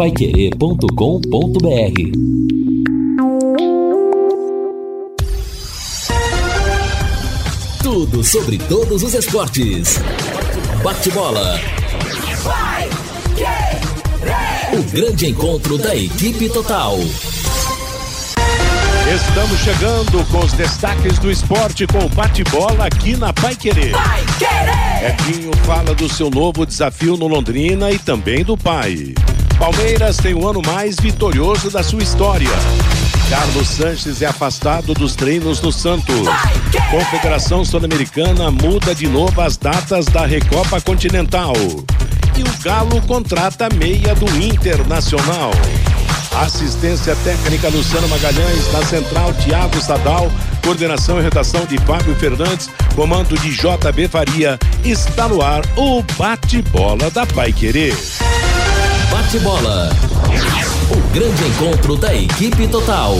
[0.00, 0.88] paiquerê.com.br
[7.82, 10.00] Tudo sobre todos os esportes.
[10.82, 11.60] Bate-bola.
[14.72, 16.96] O grande encontro da equipe total.
[19.14, 23.92] Estamos chegando com os destaques do esporte com o bate-bola aqui na Pai Querer.
[23.92, 25.34] Pai Querer!
[25.34, 29.12] Edinho fala do seu novo desafio no Londrina e também do pai.
[29.60, 32.48] Palmeiras tem o ano mais vitorioso da sua história.
[33.28, 36.26] Carlos Sanches é afastado dos treinos no Santos.
[36.90, 41.52] Confederação Sul-Americana muda de novo as datas da Recopa Continental.
[42.38, 45.50] E o Galo contrata meia do Internacional.
[46.42, 50.32] Assistência técnica Luciano Magalhães, na central Tiago Sadal,
[50.64, 54.58] coordenação e redação de Fábio Fernandes, comando de JB Faria.
[54.82, 57.94] Está no ar o bate-bola da Pai Querer.
[59.30, 59.90] Bate-bola.
[60.90, 63.14] O grande encontro da equipe total.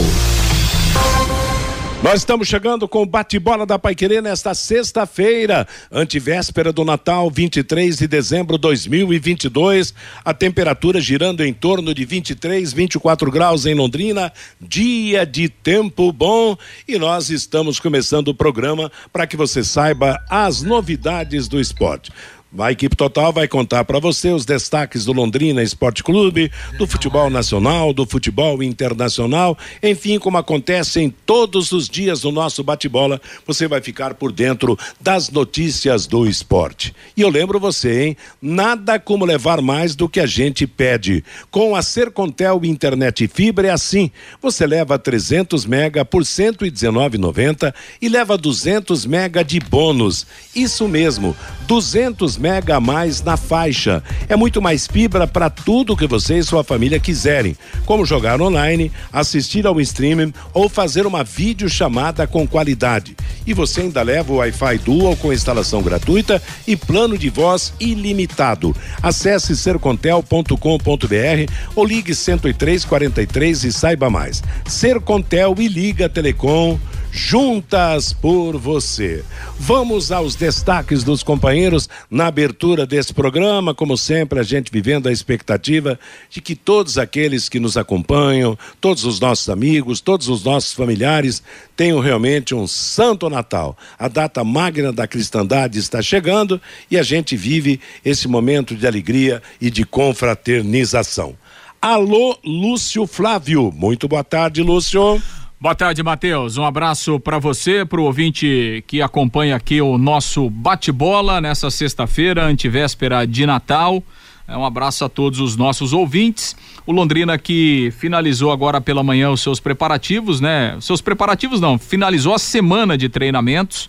[2.03, 8.07] Nós estamos chegando com o bate-bola da Paiquerê nesta sexta-feira, antivéspera do Natal, 23 de
[8.07, 9.93] dezembro de 2022.
[10.25, 16.57] A temperatura girando em torno de 23, 24 graus em Londrina, dia de tempo bom.
[16.85, 22.11] E nós estamos começando o programa para que você saiba as novidades do esporte.
[22.59, 27.29] A equipe total vai contar para você os destaques do Londrina Esporte Clube, do futebol
[27.29, 33.69] nacional, do futebol internacional, enfim, como acontece em todos os dias no nosso bate-bola, você
[33.69, 36.93] vai ficar por dentro das notícias do esporte.
[37.15, 38.17] E eu lembro você, hein?
[38.41, 41.23] Nada como levar mais do que a gente pede.
[41.49, 44.11] Com a Sercontel Internet Fibra é assim.
[44.41, 50.27] Você leva 300 mega por 119,90 e leva 200 mega de bônus.
[50.53, 51.33] Isso mesmo,
[51.65, 54.03] 200 mega a mais na faixa.
[54.27, 58.91] É muito mais fibra para tudo que você e sua família quiserem, como jogar online,
[59.13, 63.15] assistir ao streaming ou fazer uma videochamada com qualidade.
[63.45, 68.75] E você ainda leva o Wi-Fi Dual com instalação gratuita e plano de voz ilimitado.
[69.01, 74.43] Acesse sercontel.com.br ou ligue 10343 e saiba mais.
[74.65, 76.79] Sercontel e Liga Telecom
[77.11, 79.23] juntas por você.
[79.59, 85.11] Vamos aos destaques dos companheiros na abertura desse programa, como sempre, a gente vivendo a
[85.11, 85.99] expectativa
[86.29, 91.43] de que todos aqueles que nos acompanham, todos os nossos amigos, todos os nossos familiares
[91.75, 93.77] tenham realmente um santo Natal.
[93.99, 99.41] A data magna da cristandade está chegando e a gente vive esse momento de alegria
[99.59, 101.35] e de confraternização.
[101.81, 103.71] Alô, Lúcio Flávio.
[103.75, 105.21] Muito boa tarde, Lúcio.
[105.61, 106.57] Boa tarde, Matheus.
[106.57, 112.43] Um abraço para você, para o ouvinte que acompanha aqui o nosso bate-bola nessa sexta-feira,
[112.47, 114.03] antivéspera de Natal.
[114.47, 116.55] É um abraço a todos os nossos ouvintes.
[116.83, 120.75] O Londrina que finalizou agora pela manhã os seus preparativos, né?
[120.81, 123.87] Seus preparativos não, finalizou a semana de treinamentos.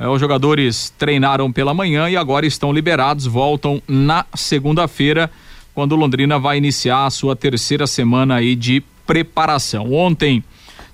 [0.00, 5.30] É, os jogadores treinaram pela manhã e agora estão liberados, voltam na segunda-feira,
[5.72, 9.92] quando o Londrina vai iniciar a sua terceira semana aí de preparação.
[9.92, 10.42] Ontem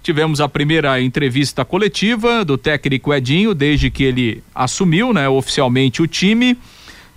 [0.03, 6.07] Tivemos a primeira entrevista coletiva do técnico Edinho, desde que ele assumiu, né, oficialmente o
[6.07, 6.57] time.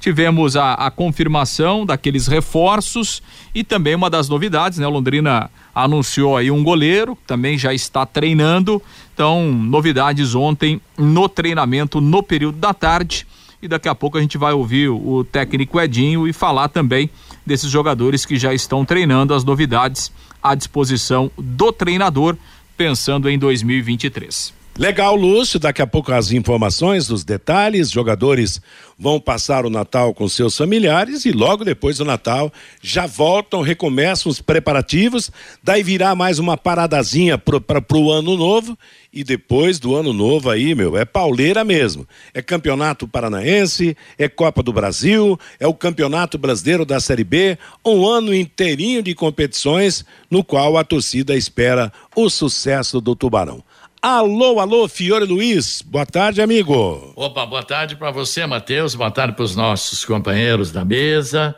[0.01, 3.21] Tivemos a, a, confirmação daqueles reforços
[3.53, 4.87] e também uma das novidades, né?
[4.87, 8.81] O Londrina anunciou aí um goleiro, também já está treinando.
[9.13, 13.27] Então, novidades ontem no treinamento no período da tarde.
[13.61, 17.07] E daqui a pouco a gente vai ouvir o técnico Edinho e falar também
[17.45, 20.11] desses jogadores que já estão treinando, as novidades
[20.41, 22.35] à disposição do treinador
[22.81, 24.60] pensando em 2023.
[24.77, 25.59] Legal, Lúcio.
[25.59, 27.91] Daqui a pouco as informações, os detalhes.
[27.91, 28.61] Jogadores
[28.97, 34.31] vão passar o Natal com seus familiares e logo depois do Natal já voltam, recomeçam
[34.31, 35.29] os preparativos.
[35.61, 38.77] Daí virá mais uma paradazinha para o ano novo.
[39.13, 42.07] E depois do ano novo aí, meu, é pauleira mesmo.
[42.33, 47.57] É campeonato paranaense, é Copa do Brasil, é o campeonato brasileiro da Série B.
[47.85, 53.61] Um ano inteirinho de competições no qual a torcida espera o sucesso do Tubarão.
[54.03, 55.83] Alô, alô, Fiore Luiz.
[55.83, 57.13] Boa tarde, amigo.
[57.15, 58.95] Opa, boa tarde para você, Matheus.
[58.95, 61.55] Boa tarde para os nossos companheiros da mesa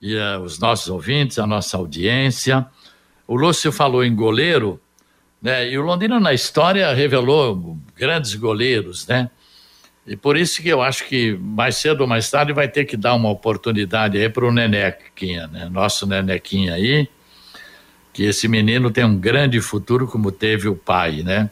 [0.00, 2.64] e uh, os nossos ouvintes, a nossa audiência.
[3.26, 4.80] O Lúcio falou em goleiro,
[5.42, 5.68] né?
[5.68, 9.28] E o Londrina na história revelou grandes goleiros, né?
[10.06, 12.96] E por isso que eu acho que mais cedo ou mais tarde vai ter que
[12.96, 15.68] dar uma oportunidade aí para o Nenequinha, né?
[15.68, 17.08] Nosso Nenequinha aí,
[18.12, 21.50] que esse menino tem um grande futuro como teve o pai, né?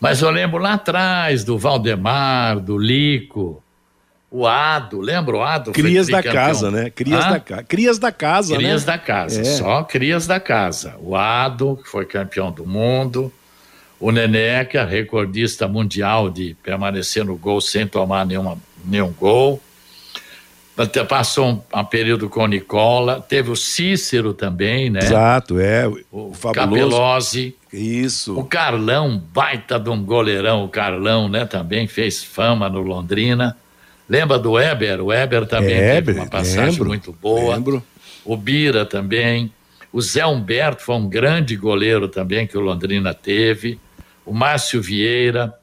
[0.00, 3.62] Mas eu lembro lá atrás do Valdemar, do Lico,
[4.30, 5.72] o Ado, lembra o Ado?
[5.72, 6.90] Crias da casa, né?
[6.90, 8.92] Crias da, crias da casa, crias né?
[8.92, 9.44] Da casa, é.
[9.44, 10.94] só crias da casa.
[11.00, 13.32] O Ado, que foi campeão do mundo,
[13.98, 19.62] o Neneca, recordista mundial de permanecer no gol sem tomar nenhuma, nenhum gol.
[21.08, 25.00] Passou um, um, período com o Nicola, teve o Cícero também, né?
[25.02, 25.88] Exato, é.
[25.88, 27.56] O, o Capelozzi.
[27.72, 28.38] Isso.
[28.38, 31.44] O Carlão, baita de um goleirão, o Carlão, né?
[31.44, 33.56] Também fez fama no Londrina.
[34.08, 35.00] Lembra do Weber?
[35.00, 37.56] O Weber também Weber, teve uma passagem lembro, muito boa.
[37.56, 37.84] Lembro.
[38.24, 39.52] O Bira também.
[39.92, 43.80] O Zé Humberto foi um grande goleiro também que o Londrina teve.
[44.24, 45.54] O Márcio Vieira,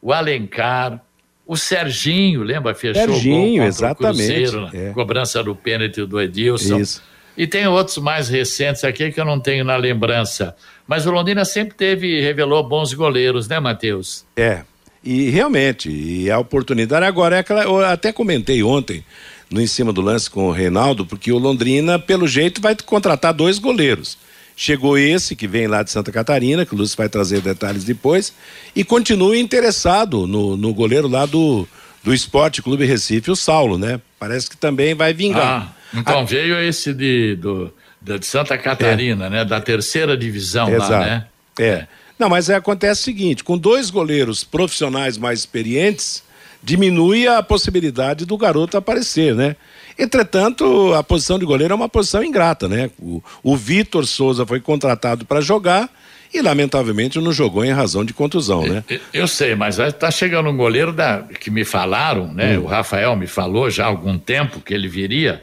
[0.00, 1.00] o Alencar,
[1.46, 2.74] o Serginho, lembra?
[2.74, 4.26] Fechou Serginho, o gol exatamente.
[4.26, 4.90] Cruzeiro, é.
[4.90, 6.78] cobrança do pênalti do Edilson.
[6.78, 7.02] Isso.
[7.36, 10.56] E tem outros mais recentes aqui que eu não tenho na lembrança.
[10.88, 14.24] Mas o Londrina sempre teve, revelou bons goleiros, né, Matheus?
[14.34, 14.62] É.
[15.04, 17.62] E realmente, e a oportunidade agora é aquela.
[17.62, 19.04] Eu até comentei ontem
[19.50, 23.32] no em cima do lance com o Reinaldo, porque o Londrina, pelo jeito, vai contratar
[23.32, 24.18] dois goleiros.
[24.56, 28.34] Chegou esse que vem lá de Santa Catarina, que o Lúcio vai trazer detalhes depois,
[28.74, 31.66] e continua interessado no, no goleiro lá do,
[32.02, 34.00] do Esporte Clube Recife, o Saulo, né?
[34.18, 35.74] Parece que também vai vingar.
[35.94, 39.30] Ah, então ah, veio esse de, do, de Santa Catarina, é.
[39.30, 39.44] né?
[39.44, 40.92] Da terceira divisão Exato.
[40.92, 41.26] lá, né?
[41.58, 41.64] É.
[41.64, 41.88] é.
[42.18, 46.22] Não, mas acontece o seguinte: com dois goleiros profissionais mais experientes,
[46.62, 49.56] diminui a possibilidade do garoto aparecer, né?
[49.98, 52.90] Entretanto, a posição de goleiro é uma posição ingrata, né?
[53.00, 55.90] O, o Vitor Souza foi contratado para jogar
[56.32, 58.84] e lamentavelmente não jogou em razão de contusão, né?
[58.88, 62.58] Eu, eu sei, mas está chegando um goleiro da, que me falaram, né?
[62.58, 62.64] Hum.
[62.64, 65.42] O Rafael me falou já há algum tempo que ele viria,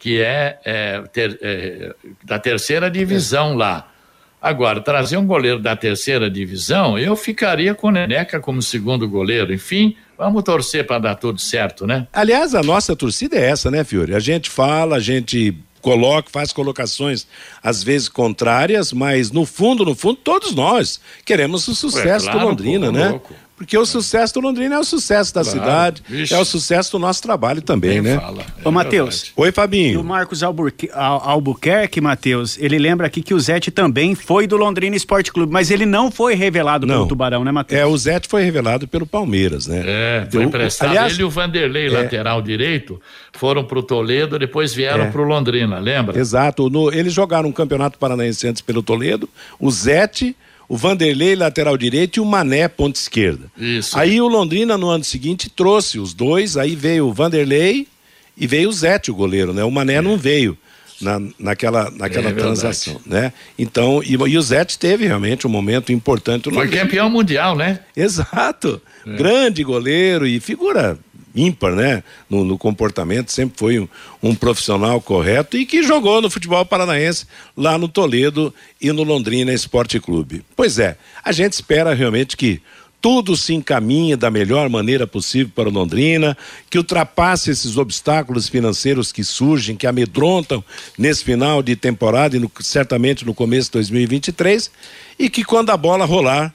[0.00, 1.94] que é, é, ter, é
[2.24, 3.56] da terceira divisão é.
[3.56, 3.88] lá.
[4.42, 9.52] Agora, trazer um goleiro da terceira divisão, eu ficaria com o Neneca como segundo goleiro.
[9.52, 12.08] Enfim, vamos torcer para dar tudo certo, né?
[12.10, 14.14] Aliás, a nossa torcida é essa, né, Fiore?
[14.14, 17.26] A gente fala, a gente coloca, faz colocações
[17.62, 22.38] às vezes contrárias, mas no fundo, no fundo, todos nós queremos o sucesso é claro,
[22.38, 23.08] do Londrina, né?
[23.10, 23.34] Louco.
[23.60, 25.58] Porque o sucesso do Londrina é o sucesso da claro.
[25.58, 26.32] cidade, Vixe.
[26.32, 28.18] é o sucesso do nosso trabalho também, né?
[28.18, 28.40] Fala.
[28.40, 29.32] É Ô, Matheus.
[29.36, 29.92] Oi, Fabinho.
[29.92, 34.56] E o Marcos Albuquerque, Albuquerque Matheus, ele lembra aqui que o Zete também foi do
[34.56, 36.94] Londrina Esporte Clube, mas ele não foi revelado não.
[36.94, 37.78] pelo Tubarão, né, Matheus?
[37.82, 39.82] É, o Zete foi revelado pelo Palmeiras, né?
[39.84, 40.88] É, foi emprestado.
[40.88, 41.90] Aliás, ele e o Vanderlei, é...
[41.90, 42.98] lateral direito,
[43.34, 45.10] foram pro Toledo, depois vieram é.
[45.10, 46.18] pro Londrina, lembra?
[46.18, 46.70] Exato.
[46.70, 49.28] No, eles jogaram um campeonato paranaense antes pelo Toledo,
[49.58, 50.34] o Zete
[50.70, 53.50] o Vanderlei lateral direito e o Mané ponta esquerda.
[53.58, 53.98] Isso.
[53.98, 57.88] Aí o Londrina no ano seguinte trouxe os dois, aí veio o Vanderlei
[58.36, 59.64] e veio o Zete, o goleiro, né?
[59.64, 60.00] O Mané é.
[60.00, 60.56] não veio
[61.00, 63.32] na, naquela, naquela é transação, né?
[63.58, 66.48] Então, e, e, o Zete teve realmente um momento importante.
[66.48, 67.80] Foi campeão mundial, né?
[67.96, 68.80] Exato.
[69.04, 69.16] É.
[69.16, 70.96] Grande goleiro e figura
[71.34, 72.02] ímpar, né?
[72.28, 73.88] No, no comportamento, sempre foi um,
[74.22, 79.52] um, profissional correto e que jogou no futebol paranaense lá no Toledo e no Londrina
[79.52, 80.44] Esporte Clube.
[80.56, 82.60] Pois é, a gente espera realmente que
[83.00, 86.36] tudo se encaminhe da melhor maneira possível para o Londrina,
[86.68, 90.62] que ultrapasse esses obstáculos financeiros que surgem, que amedrontam
[90.98, 94.70] nesse final de temporada e no, certamente no começo de 2023,
[95.18, 96.52] e que quando a bola rolar,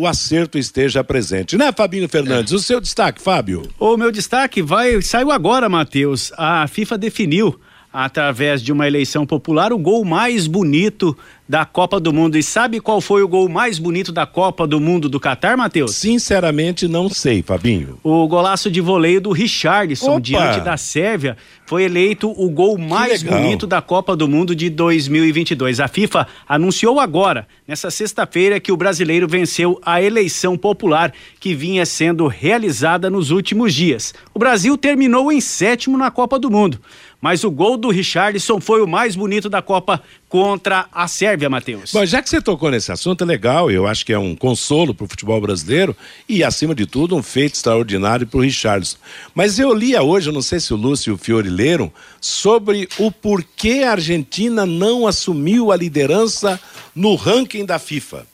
[0.00, 1.56] o acerto esteja presente.
[1.56, 2.52] Né, Fabinho Fernandes?
[2.52, 2.56] É.
[2.56, 3.68] O seu destaque, Fábio?
[3.78, 6.32] O meu destaque vai saiu agora, Matheus.
[6.36, 7.60] A FIFA definiu
[7.92, 11.16] através de uma eleição popular o gol mais bonito
[11.48, 12.38] da Copa do Mundo.
[12.38, 15.96] E sabe qual foi o gol mais bonito da Copa do Mundo do Catar, Matheus?
[15.96, 17.98] Sinceramente, não sei, Fabinho.
[18.04, 20.20] O golaço de voleio do Richardson Opa!
[20.20, 25.80] diante da Sérvia foi eleito o gol mais bonito da Copa do Mundo de 2022.
[25.80, 31.84] A FIFA anunciou agora, nessa sexta-feira, que o brasileiro venceu a eleição popular que vinha
[31.84, 34.14] sendo realizada nos últimos dias.
[34.32, 36.80] O Brasil terminou em sétimo na Copa do Mundo
[37.20, 41.92] mas o gol do Richardson foi o mais bonito da Copa contra a Sérvia, Matheus.
[41.92, 44.94] Bom, já que você tocou nesse assunto, é legal, eu acho que é um consolo
[44.94, 45.94] para o futebol brasileiro
[46.28, 48.96] e, acima de tudo, um feito extraordinário para o Richardson.
[49.34, 53.12] Mas eu lia hoje, não sei se o Lúcio e o Fiore leram, sobre o
[53.12, 56.58] porquê a Argentina não assumiu a liderança
[56.94, 58.26] no ranking da FIFA.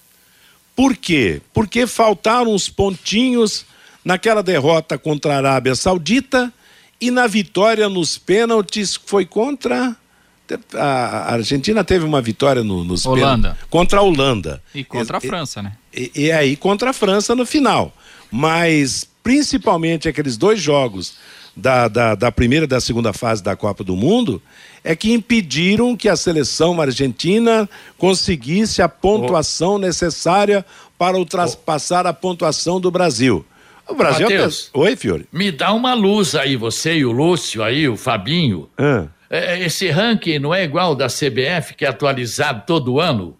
[0.76, 1.40] Por quê?
[1.52, 3.64] Porque faltaram uns pontinhos
[4.04, 6.52] naquela derrota contra a Arábia Saudita
[7.00, 9.96] e na vitória nos pênaltis foi contra.
[10.74, 13.48] A Argentina teve uma vitória no, nos Holanda.
[13.48, 14.62] Pênaltis, contra a Holanda.
[14.74, 15.72] E contra a França, né?
[15.92, 17.92] E, e aí contra a França no final.
[18.30, 21.16] Mas principalmente aqueles dois jogos
[21.56, 24.40] da, da, da, primeira e da segunda fase da Copa do Mundo
[24.84, 30.64] é que impediram que a seleção argentina conseguisse a pontuação necessária
[30.96, 33.44] para ultrapassar a pontuação do Brasil.
[33.88, 34.28] O Brasil.
[34.28, 35.26] Mateus, Oi, Fiore.
[35.32, 38.68] Me dá uma luz aí, você e o Lúcio aí, o Fabinho.
[38.76, 39.06] Ah.
[39.30, 43.36] Esse ranking não é igual da CBF, que é atualizado todo ano?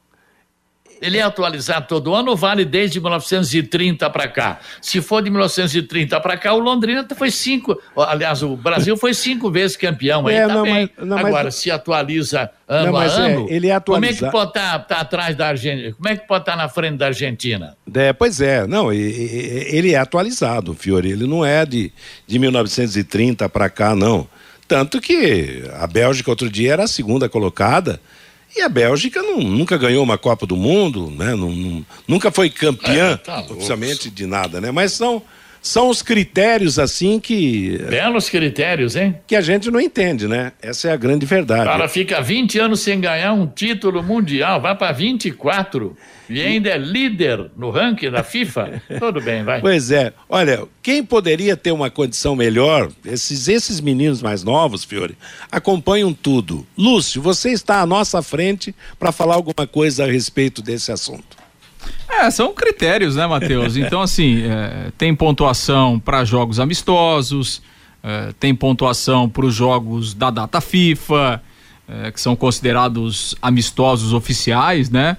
[1.01, 4.59] Ele é atualizado todo ano ou vale desde 1930 para cá?
[4.81, 7.81] Se for de 1930 para cá, o Londrina foi cinco.
[7.97, 10.29] Aliás, o Brasil foi cinco vezes campeão.
[10.29, 11.55] É, aí não, mas, não, Agora, mas...
[11.57, 13.49] se atualiza ano não, a é, ano.
[13.49, 14.17] É, ele é atualizado.
[14.19, 15.93] Como é que pode estar tá, tá atrás da Argentina?
[15.93, 17.77] Como é que pode estar tá na frente da Argentina?
[17.95, 21.11] É, pois é, não, ele é atualizado, Fiore.
[21.11, 21.93] Ele não é de,
[22.27, 24.29] de 1930 para cá, não.
[24.69, 28.01] Tanto que a Bélgica outro dia era a segunda colocada
[28.57, 31.35] e a Bélgica não, nunca ganhou uma Copa do Mundo, né?
[31.35, 34.71] Não, não, nunca foi campeã é, tá oficialmente de nada, né?
[34.71, 35.23] Mas são,
[35.67, 37.79] são os critérios assim que.
[37.89, 39.17] Belos critérios, hein?
[39.27, 40.53] Que a gente não entende, né?
[40.63, 41.63] Essa é a grande verdade.
[41.63, 45.97] O cara fica 20 anos sem ganhar um título mundial, vai para 24
[46.31, 48.83] e ainda é líder no ranking da FIFA.
[48.99, 49.61] Tudo bem, vai.
[49.61, 50.13] Pois é.
[50.29, 55.17] Olha, quem poderia ter uma condição melhor, esses, esses meninos mais novos, Fiore,
[55.51, 56.67] acompanham tudo.
[56.77, 61.46] Lúcio, você está à nossa frente para falar alguma coisa a respeito desse assunto.
[62.09, 63.77] É, são critérios, né, Matheus?
[63.87, 67.63] Então, assim, é, tem pontuação para jogos amistosos,
[68.03, 71.43] é, tem pontuação para os jogos da data FIFA,
[71.89, 75.17] é, que são considerados amistosos oficiais, né?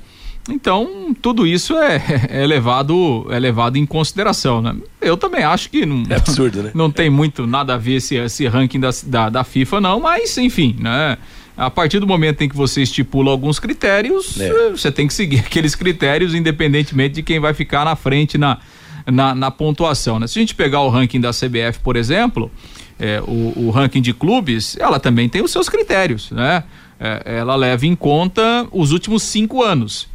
[0.50, 4.76] Então, tudo isso é, é, levado, é levado em consideração, né?
[5.02, 6.72] Eu também acho que não, é absurdo, né?
[6.76, 10.38] não tem muito nada a ver esse, esse ranking da, da, da FIFA, não, mas
[10.38, 11.18] enfim, né?
[11.58, 14.70] A partir do momento em que você estipula alguns critérios, é.
[14.70, 18.60] você tem que seguir aqueles critérios, independentemente de quem vai ficar na frente na,
[19.06, 20.20] na, na pontuação.
[20.20, 20.28] Né?
[20.28, 22.52] Se a gente pegar o ranking da CBF, por exemplo,
[23.00, 26.64] é, o, o ranking de clubes, ela também tem os seus critérios, né?
[27.00, 30.08] É, ela leva em conta os últimos cinco anos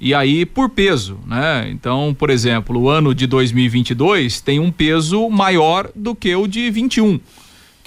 [0.00, 1.68] e aí por peso, né?
[1.70, 6.70] Então, por exemplo, o ano de 2022 tem um peso maior do que o de
[6.70, 7.18] 21,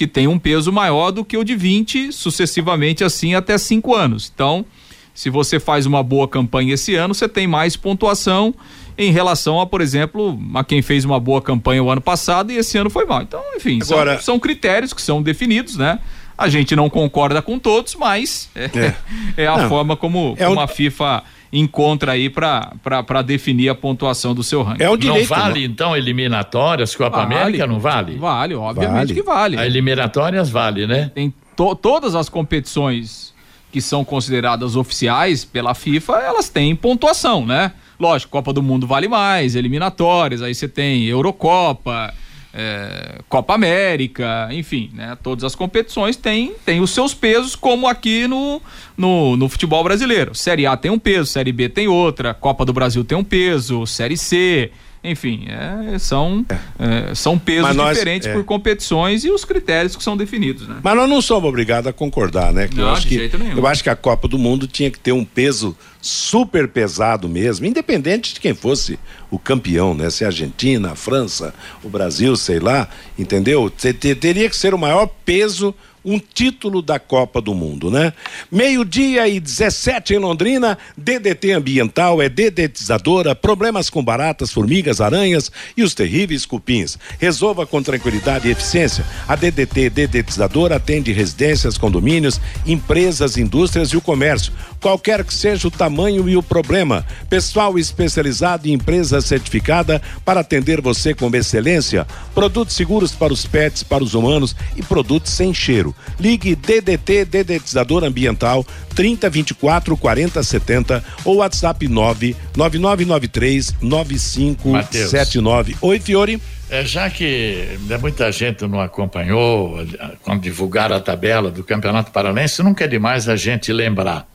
[0.01, 4.31] que tem um peso maior do que o de 20, sucessivamente assim até cinco anos.
[4.33, 4.65] Então,
[5.13, 8.51] se você faz uma boa campanha esse ano, você tem mais pontuação
[8.97, 12.57] em relação a, por exemplo, a quem fez uma boa campanha o ano passado e
[12.57, 13.21] esse ano foi mal.
[13.21, 14.15] Então, enfim, Agora...
[14.15, 15.99] são, são critérios que são definidos, né?
[16.35, 18.95] A gente não concorda com todos, mas é, é.
[19.43, 20.63] é a não, forma como, é como um...
[20.63, 24.83] a FIFA encontra aí para definir a pontuação do seu ranking.
[24.83, 25.73] É o direito, não vale, não.
[25.73, 28.17] então, eliminatórias, Copa vale, América, não vale?
[28.17, 29.13] Vale, obviamente vale.
[29.13, 29.57] que vale.
[29.57, 31.11] A eliminatórias vale, né?
[31.13, 33.33] Tem to, todas as competições
[33.71, 37.71] que são consideradas oficiais pela FIFA, elas têm pontuação, né?
[37.99, 42.13] Lógico, Copa do Mundo vale mais, eliminatórias, aí você tem Eurocopa,
[42.53, 45.17] é, Copa América, enfim, né?
[45.23, 48.61] Todas as competições têm, têm os seus pesos, como aqui no,
[48.97, 50.35] no, no, futebol brasileiro.
[50.35, 53.85] Série A tem um peso, Série B tem outra, Copa do Brasil tem um peso,
[53.87, 54.71] Série C,
[55.03, 56.45] enfim, é, são,
[56.77, 58.33] é, são pesos nós, diferentes é.
[58.33, 60.77] por competições e os critérios que são definidos, né?
[60.83, 62.67] Mas nós não somos obrigados a concordar, né?
[62.67, 65.11] Que não, eu acho que, Eu acho que a Copa do Mundo tinha que ter
[65.11, 68.97] um peso super pesado mesmo, independente de quem fosse
[69.29, 70.09] o campeão, né?
[70.09, 71.53] Se a Argentina, a França,
[71.83, 73.69] o Brasil, sei lá, entendeu?
[73.69, 78.13] Teria que ser o maior peso um título da Copa do Mundo, né?
[78.51, 85.83] Meio-dia e 17 em Londrina, DDT ambiental é dedetizadora, problemas com baratas, formigas, aranhas e
[85.83, 86.97] os terríveis cupins.
[87.19, 89.05] Resolva com tranquilidade e eficiência.
[89.27, 95.71] A DDT dedetizadora atende residências, condomínios, empresas, indústrias e o comércio, qualquer que seja o
[95.71, 97.05] tamanho e o problema.
[97.29, 102.07] Pessoal especializado em empresa certificada para atender você com excelência.
[102.33, 105.90] Produtos seguros para os pets, para os humanos e produtos sem cheiro.
[106.19, 115.75] Ligue DDT Dedetizador Ambiental 3024 4070 ou WhatsApp 99993 9579.
[115.81, 116.41] Oi, Fiore.
[116.69, 119.85] É, já que né, muita gente não acompanhou
[120.23, 124.25] quando divulgaram a tabela do Campeonato Paranense, nunca é demais a gente lembrar.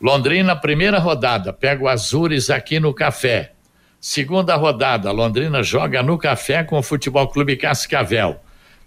[0.00, 3.52] Londrina, primeira rodada, pega o Azures aqui no Café.
[4.00, 8.40] Segunda rodada, Londrina joga no Café com o Futebol Clube Cascavel.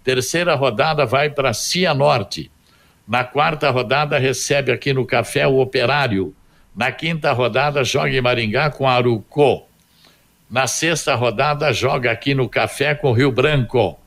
[0.04, 2.50] Terceira rodada vai para Cianorte.
[3.06, 6.34] Na quarta rodada recebe aqui no Café o Operário.
[6.74, 9.66] Na quinta rodada joga em Maringá com Arucó.
[10.50, 13.98] Na sexta rodada joga aqui no Café com Rio Branco.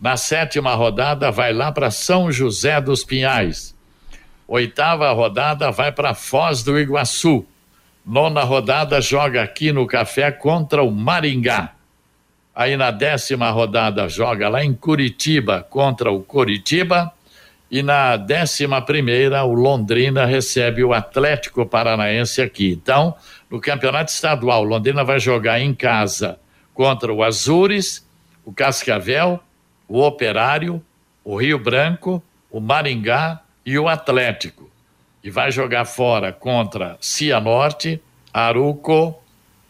[0.00, 3.74] Na sétima rodada vai lá para São José dos Pinhais.
[4.48, 7.46] Oitava rodada vai para Foz do Iguaçu.
[8.04, 11.72] Nona rodada joga aqui no Café contra o Maringá.
[12.54, 17.12] Aí na décima rodada joga lá em Curitiba contra o Curitiba.
[17.70, 22.70] E na décima primeira, o Londrina recebe o Atlético Paranaense aqui.
[22.70, 23.14] Então,
[23.50, 26.38] no campeonato estadual, Londrina vai jogar em casa
[26.74, 28.04] contra o Azures
[28.44, 29.40] o Cascavel,
[29.88, 30.82] o Operário,
[31.24, 34.70] o Rio Branco, o Maringá e o Atlético.
[35.22, 38.00] E vai jogar fora contra Cianorte,
[38.32, 39.14] Aruco,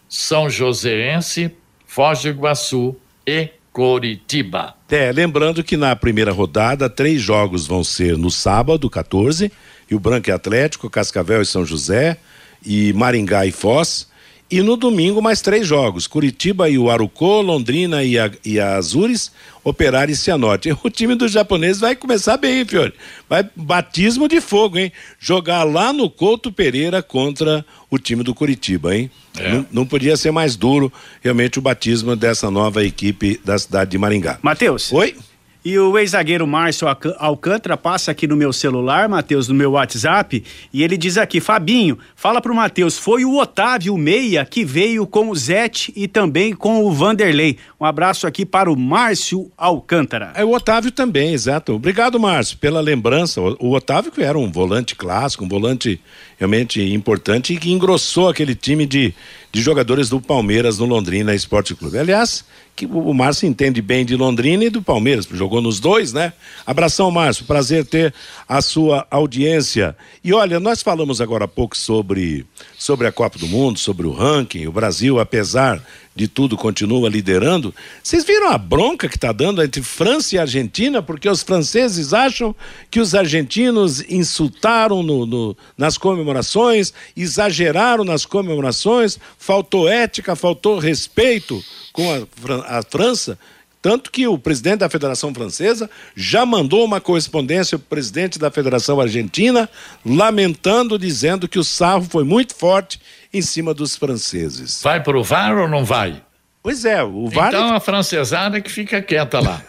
[0.09, 1.55] São Joséense,
[1.95, 2.97] Foz do Iguaçu
[3.27, 4.75] e Coritiba.
[4.91, 9.53] É, lembrando que na primeira rodada, três jogos vão ser no sábado, 14,
[9.91, 12.17] e o Branco e Atlético, Cascavel e São José,
[12.65, 14.09] e Maringá e Foz.
[14.53, 18.77] E no domingo, mais três jogos: Curitiba e o Arucô, Londrina e a, e a
[18.77, 19.33] Azures,
[19.65, 20.71] Operário e Cianorte.
[20.85, 22.93] O time dos japoneses vai começar bem, hein, Fiore?
[23.31, 24.93] Vai batismo de fogo, hein?
[25.19, 29.11] Jogar lá no Couto Pereira contra o time do Curitiba, hein?
[29.39, 29.53] É.
[29.55, 30.93] Não, não, podia ser mais duro
[31.23, 34.39] realmente o batismo dessa nova equipe da cidade de Maringá.
[34.43, 34.93] Matheus.
[34.93, 35.17] Oi?
[35.65, 36.89] E o ex-zagueiro Márcio
[37.19, 40.43] Alcântara passa aqui no meu celular, Matheus, no meu WhatsApp,
[40.73, 45.31] e ele diz aqui: Fabinho, fala pro Matheus, foi o Otávio Meia que veio com
[45.31, 47.59] o Zete e também com o Vanderlei.
[47.81, 50.33] Um abraço aqui para o Márcio Alcântara.
[50.35, 51.75] É o Otávio também, exato.
[51.75, 53.41] Obrigado, Márcio, pela lembrança.
[53.41, 56.01] O, Otávio que era um volante clássico, um volante
[56.39, 59.15] realmente importante e que engrossou aquele time de,
[59.53, 61.99] de jogadores do Palmeiras no Londrina Esporte Clube.
[61.99, 62.43] Aliás,
[62.75, 66.33] que o Márcio entende bem de Londrina e do Palmeiras, jogou nos dois, né?
[66.65, 68.15] Abração, Márcio, prazer ter
[68.49, 69.95] a sua audiência.
[70.25, 72.47] E olha, nós falamos agora há pouco sobre,
[72.79, 75.83] sobre a Copa do Mundo, sobre o ranking, o Brasil, apesar
[76.15, 77.75] de tudo, continua liderando.
[78.03, 82.55] Vocês viram a bronca que está dando entre França e Argentina, porque os franceses acham
[82.91, 91.63] que os argentinos insultaram no, no, nas comemorações, exageraram nas comemorações, faltou ética, faltou respeito
[91.93, 93.39] com a, a França.
[93.83, 98.49] Tanto que o presidente da Federação Francesa já mandou uma correspondência para o presidente da
[98.49, 99.69] Federação Argentina,
[100.07, 103.01] lamentando, dizendo que o sarro foi muito forte
[103.35, 104.81] em cima dos franceses.
[104.85, 106.23] Vai para o VAR ou não vai?
[106.63, 107.49] Pois é, o VAR.
[107.49, 109.61] Então a francesada que fica quieta lá.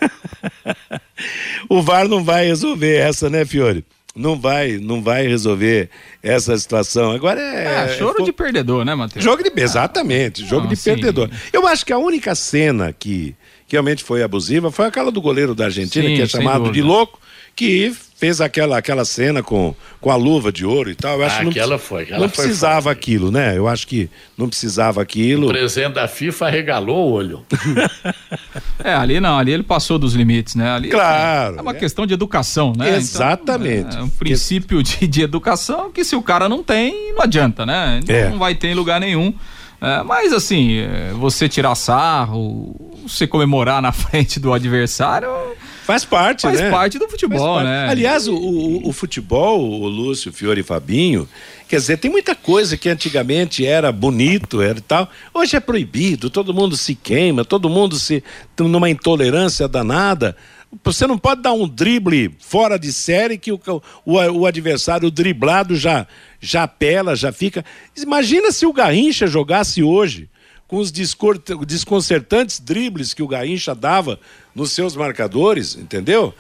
[1.67, 3.84] o VAR não vai resolver essa, né, Fiore?
[4.15, 5.89] não vai, não vai resolver
[6.22, 7.12] essa situação.
[7.12, 7.86] Agora é.
[7.86, 9.23] é choro é, de perdedor, né, Matheus?
[9.23, 9.52] Jogo de.
[9.56, 10.91] Exatamente, jogo de sim.
[10.91, 11.30] perdedor.
[11.52, 13.36] Eu acho que a única cena que,
[13.73, 16.81] que realmente foi abusiva foi aquela do goleiro da Argentina, sim, que é chamado de
[16.81, 17.19] louco,
[17.55, 21.17] que fez aquela, aquela cena com, com a luva de ouro e tal.
[21.17, 22.03] Eu acho ah, que não, aquela foi.
[22.03, 22.97] Aquela não foi precisava forte.
[22.97, 23.57] aquilo, né?
[23.57, 25.47] Eu acho que não precisava aquilo.
[25.47, 27.43] O presidente da FIFA regalou o olho.
[28.83, 30.69] é, ali não, ali ele passou dos limites, né?
[30.69, 31.57] Ali, claro.
[31.57, 31.75] É uma é.
[31.75, 32.95] questão de educação, né?
[32.95, 33.88] Exatamente.
[33.88, 37.65] Então, é um princípio de, de educação que se o cara não tem, não adianta,
[37.65, 37.99] né?
[38.07, 38.29] É.
[38.29, 39.33] Não vai ter em lugar nenhum.
[39.84, 45.30] É, mas assim, é, você tirar sarro, você comemorar na frente do adversário
[45.84, 46.72] Faz parte, Faz né?
[46.72, 47.67] parte do futebol, parte.
[47.67, 47.89] né?
[47.89, 51.28] Aliás, o, o, o, futebol, o Lúcio, Fiore e Fabinho,
[51.67, 55.10] quer dizer, tem muita coisa que antigamente era bonito, era tal.
[55.34, 58.24] Hoje é proibido, todo mundo se queima, todo mundo se
[58.58, 60.38] numa intolerância danada.
[60.83, 63.59] Você não pode dar um drible fora de série que o,
[64.05, 66.07] o, o adversário driblado já
[66.39, 67.63] já apela, já fica.
[67.95, 70.29] Imagina se o Garrincha jogasse hoje
[70.67, 74.19] com os desconcertantes dribles que o Garrincha dava
[74.55, 76.33] nos seus marcadores, entendeu?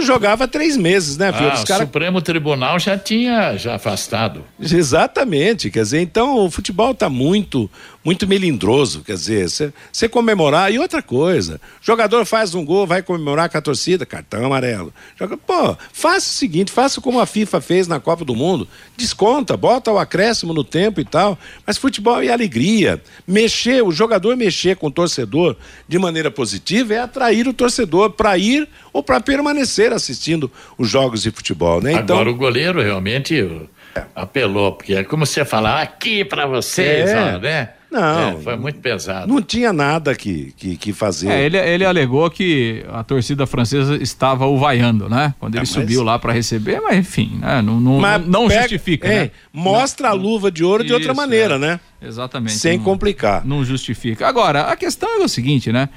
[0.00, 1.50] jogava três meses, né, filho?
[1.50, 1.84] Ah, o cara...
[1.84, 4.44] Supremo Tribunal já tinha já afastado.
[4.58, 7.70] Exatamente, quer dizer, então o futebol está muito,
[8.04, 10.72] muito melindroso, quer dizer, você comemorar.
[10.72, 14.92] E outra coisa, jogador faz um gol, vai comemorar com a torcida, cartão amarelo.
[15.18, 19.56] Joga, pô, faça o seguinte, faça como a FIFA fez na Copa do Mundo, desconta,
[19.56, 21.38] bota o acréscimo no tempo e tal.
[21.66, 23.00] Mas futebol é alegria.
[23.26, 28.36] Mexer, o jogador mexer com o torcedor de maneira positiva é atrair o torcedor para
[28.36, 31.92] ir ou para permanecer assistindo os jogos de futebol, né?
[31.92, 33.68] Então, Agora o goleiro realmente
[34.14, 37.34] apelou, porque é como você falar aqui para vocês, é.
[37.34, 37.70] ó, né?
[37.92, 38.30] Não.
[38.30, 39.30] É, foi muito pesado.
[39.30, 41.28] Não tinha nada que, que, que fazer.
[41.28, 45.34] É, ele, ele alegou que a torcida francesa estava o vaiando, né?
[45.38, 45.68] Quando ele ah, mas...
[45.68, 47.60] subiu lá para receber, mas enfim, né?
[47.60, 49.06] não, não, mas não pega, justifica.
[49.06, 49.30] É, né?
[49.52, 51.58] Mostra não, a luva de ouro de outra maneira, é.
[51.58, 51.80] né?
[52.00, 52.54] Exatamente.
[52.54, 53.44] Sem não, complicar.
[53.44, 54.26] Não justifica.
[54.26, 55.90] Agora, a questão é o seguinte, né?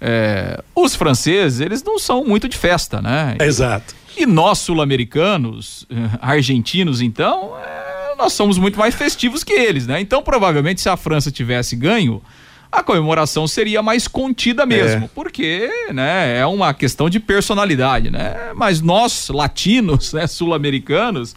[0.00, 3.36] É, os franceses, eles não são muito de festa, né?
[3.40, 3.94] Exato.
[4.16, 7.91] E nós, sul-americanos, eh, argentinos, então, é,
[8.22, 10.00] nós somos muito mais festivos que eles, né?
[10.00, 12.22] Então, provavelmente, se a França tivesse ganho,
[12.70, 15.10] a comemoração seria mais contida mesmo, é.
[15.12, 18.52] porque, né, é uma questão de personalidade, né?
[18.54, 21.34] Mas nós, latinos, né, sul-americanos,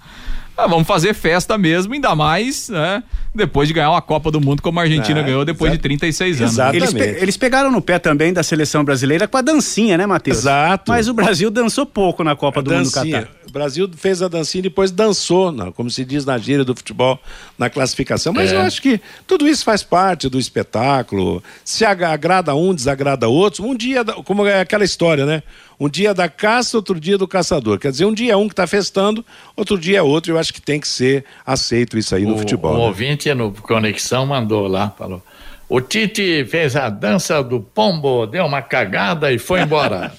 [0.57, 3.03] ah, vamos fazer festa mesmo, ainda mais, né?
[3.33, 6.41] Depois de ganhar uma Copa do Mundo como a Argentina é, ganhou depois de 36
[6.41, 6.53] anos.
[6.53, 6.83] Exatamente.
[6.83, 10.37] Eles, pe eles, pegaram no pé também da seleção brasileira com a dancinha, né, Matheus?
[10.37, 10.91] Exato.
[10.91, 13.17] Mas o Brasil dançou pouco na Copa a do dancinha.
[13.17, 13.45] Mundo Catar.
[13.49, 16.73] O Brasil fez a dancinha e depois dançou, não, como se diz na gíria do
[16.73, 17.19] futebol,
[17.57, 18.31] na classificação.
[18.31, 18.55] Mas é.
[18.55, 21.43] eu acho que tudo isso faz parte do espetáculo.
[21.65, 23.59] Se agrada um, desagrada outros.
[23.59, 25.43] Um dia, como é aquela história, né?
[25.79, 27.79] Um dia da caça, outro dia do caçador.
[27.79, 30.31] Quer dizer, um dia é um que está festando, outro dia é outro.
[30.31, 32.75] Eu acho que tem que ser aceito isso aí o, no futebol.
[32.75, 32.83] O né?
[32.85, 35.21] ouvinte no Conexão mandou lá, falou.
[35.67, 40.13] O Tite fez a dança do pombo, deu uma cagada e foi embora.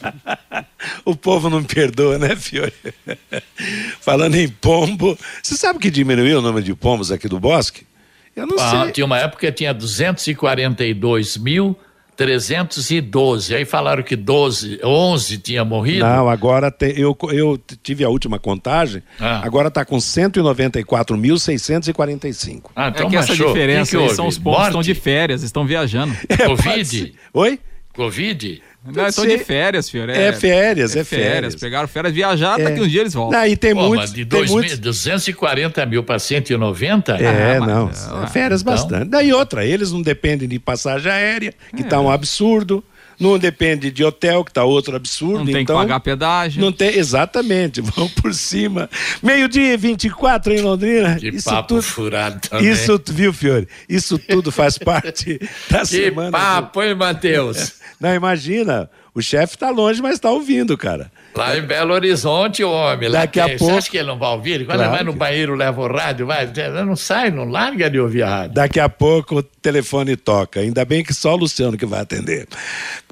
[1.04, 2.72] o povo não perdoa, né, Fiore?
[4.00, 7.86] Falando em pombo, você sabe que diminuiu o número de pombos aqui do bosque?
[8.34, 8.92] Eu não ah, sei.
[8.92, 11.78] Tinha uma época que tinha 242 mil
[12.16, 13.54] 312.
[13.54, 16.04] Aí falaram que 12, 11 tinha morrido.
[16.06, 19.02] Não, agora te, eu, eu tive a última contagem.
[19.20, 19.42] Ah.
[19.44, 22.70] Agora está com 194.645.
[22.74, 25.42] Ah, então é que essa diferença que que são os pontos que estão de férias,
[25.42, 26.16] estão viajando.
[26.28, 27.14] É, Covid?
[27.32, 27.58] Oi?
[27.94, 28.62] Covid?
[28.94, 30.10] Não, estão de férias, filho.
[30.10, 31.32] É, é férias, é, é férias.
[31.32, 31.54] férias.
[31.56, 32.64] Pegaram férias, viajar, é.
[32.64, 33.40] daqui uns dias eles voltam.
[33.40, 34.12] Não, e tem Pô, muitos.
[34.12, 37.12] De dois tem mil, 240 mil para 190?
[37.12, 37.90] É, ah, não.
[38.22, 38.74] é férias então...
[38.74, 39.08] bastante.
[39.08, 42.82] Daí outra, eles não dependem de passagem aérea, que está um absurdo
[43.18, 45.38] não depende de hotel, que está outro absurdo.
[45.38, 46.60] Não tem então, que pagar pedágio.
[46.60, 48.88] Não tem, exatamente, vão por cima.
[49.22, 51.16] Meio-dia 24 em Londrina.
[51.16, 52.70] Que isso papo tudo, furado também.
[52.70, 53.68] Isso, viu, Fiore?
[53.88, 55.38] Isso tudo faz parte
[55.70, 56.30] da que semana.
[56.30, 56.86] Que papo, do...
[56.86, 57.74] hein, Matheus?
[57.98, 61.10] Não, imagina, o chefe está longe, mas está ouvindo, cara.
[61.34, 63.10] Lá em Belo Horizonte, homem.
[63.10, 63.64] Daqui a pouco.
[63.64, 64.66] Você acha que ele não vai ouvir?
[64.66, 65.18] Quando claro ele vai no que...
[65.18, 66.50] banheiro, leva o rádio, vai.
[66.84, 68.54] Não sai, não larga de ouvir a rádio.
[68.54, 70.60] Daqui a pouco o telefone toca.
[70.60, 72.46] Ainda bem que só o Luciano que vai atender.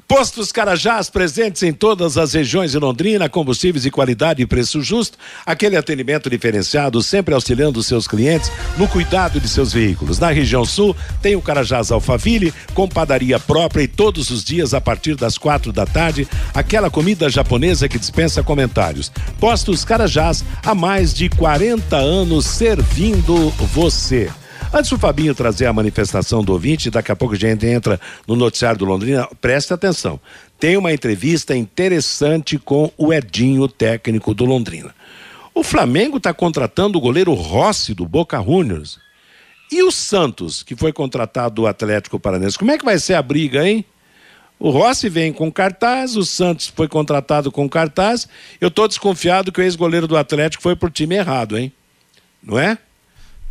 [0.07, 5.17] Postos Carajás, presentes em todas as regiões de Londrina, combustíveis de qualidade e preço justo,
[5.43, 10.19] aquele atendimento diferenciado, sempre auxiliando seus clientes no cuidado de seus veículos.
[10.19, 14.79] Na região sul, tem o Carajás Alfaville, com padaria própria e todos os dias a
[14.79, 19.11] partir das quatro da tarde, aquela comida japonesa que dispensa comentários.
[19.39, 24.29] Postos Carajás, há mais de 40 anos servindo você.
[24.77, 28.35] Antes do Fabinho trazer a manifestação do ouvinte, daqui a pouco a gente entra no
[28.35, 30.19] noticiário do Londrina, preste atenção.
[30.59, 34.93] Tem uma entrevista interessante com o Edinho, técnico do Londrina.
[35.53, 38.99] O Flamengo está contratando o goleiro Rossi do Boca Juniors.
[39.71, 43.21] E o Santos, que foi contratado do Atlético Paranense, como é que vai ser a
[43.21, 43.85] briga, hein?
[44.59, 48.27] O Rossi vem com cartaz, o Santos foi contratado com cartaz.
[48.59, 51.71] Eu estou desconfiado que o ex-goleiro do Atlético foi por time errado, hein?
[52.43, 52.77] Não é?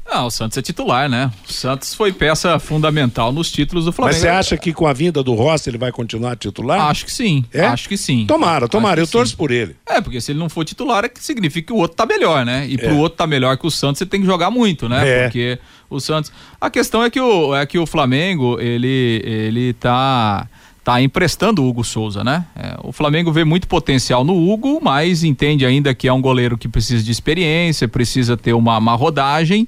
[0.07, 1.31] Não, o Santos é titular, né?
[1.49, 4.15] O Santos foi peça fundamental nos títulos do Flamengo.
[4.15, 6.81] Mas você acha que com a vinda do Rossi ele vai continuar titular?
[6.83, 7.45] Acho que sim.
[7.53, 7.65] É?
[7.65, 8.27] Acho que sim.
[8.27, 9.37] Tomara, tomara, eu torço sim.
[9.37, 9.75] por ele.
[9.87, 12.45] É, porque se ele não for titular, é que significa que o outro tá melhor,
[12.45, 12.67] né?
[12.69, 12.79] E é.
[12.79, 15.09] pro outro tá melhor que o Santos, você tem que jogar muito, né?
[15.09, 15.23] É.
[15.25, 16.31] Porque o Santos.
[16.61, 20.47] A questão é que o, é que o Flamengo, ele, ele tá
[20.85, 22.45] tá emprestando o Hugo Souza, né?
[22.55, 26.59] É, o Flamengo vê muito potencial no Hugo, mas entende ainda que é um goleiro
[26.59, 29.67] que precisa de experiência, precisa ter uma, uma rodagem.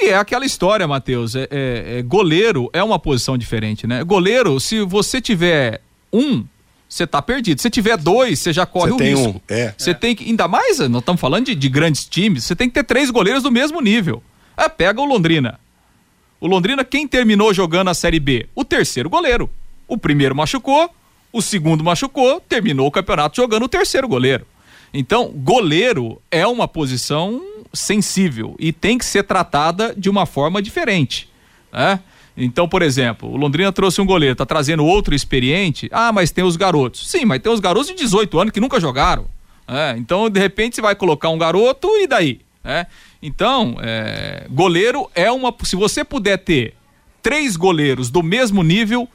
[0.00, 1.34] E é aquela história, Matheus.
[1.34, 4.02] É, é, é, goleiro é uma posição diferente, né?
[4.02, 6.44] Goleiro, se você tiver um,
[6.88, 7.60] você tá perdido.
[7.60, 9.28] Se tiver dois, você já corre o tem risco.
[9.28, 9.74] Um, é.
[9.76, 12.74] Você tem que, ainda mais, nós estamos falando de, de, grandes times, você tem que
[12.74, 14.22] ter três goleiros do mesmo nível.
[14.56, 15.60] É, pega o Londrina.
[16.40, 18.48] O Londrina, quem terminou jogando a Série B?
[18.54, 19.50] O terceiro goleiro.
[19.86, 20.90] O primeiro machucou,
[21.32, 24.46] o segundo machucou, terminou o campeonato jogando o terceiro goleiro.
[24.92, 27.40] Então, goleiro é uma posição
[27.72, 31.28] sensível e tem que ser tratada de uma forma diferente,
[31.72, 32.00] né?
[32.36, 35.90] Então, por exemplo, o Londrina trouxe um goleiro, tá trazendo outro experiente.
[35.92, 37.10] Ah, mas tem os garotos.
[37.10, 39.26] Sim, mas tem os garotos de 18 anos que nunca jogaram.
[39.68, 42.40] É, então, de repente, você vai colocar um garoto e daí?
[42.64, 42.86] É,
[43.20, 45.54] então, é, goleiro é uma.
[45.64, 46.74] Se você puder ter
[47.20, 49.08] três goleiros do mesmo nível,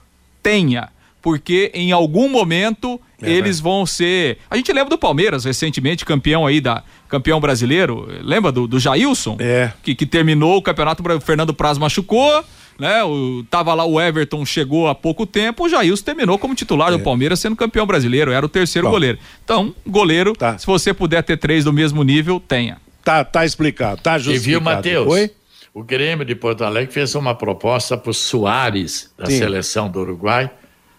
[0.43, 0.89] tenha
[1.25, 4.37] porque em algum momento é, eles vão ser.
[4.49, 8.07] A gente lembra do Palmeiras recentemente, campeão aí da campeão brasileiro.
[8.21, 9.37] Lembra do, do Jailson?
[9.39, 9.71] É.
[9.81, 12.43] Que, que terminou o campeonato, o Fernando Praz machucou.
[12.77, 16.89] Né, o, tava lá o Everton, chegou há pouco tempo, o Jailson terminou como titular
[16.89, 16.91] é.
[16.91, 18.91] do Palmeiras, sendo campeão brasileiro, era o terceiro Bom.
[18.91, 19.17] goleiro.
[19.45, 20.57] Então, goleiro, tá.
[20.57, 22.75] se você puder ter três do mesmo nível, tenha.
[23.01, 24.45] Tá, tá explicado, tá justificado.
[24.45, 25.07] E viu, Matheus?
[25.07, 25.31] Oi?
[25.73, 29.37] O Grêmio de Porto Alegre fez uma proposta para o Soares, da Sim.
[29.37, 30.49] seleção do Uruguai,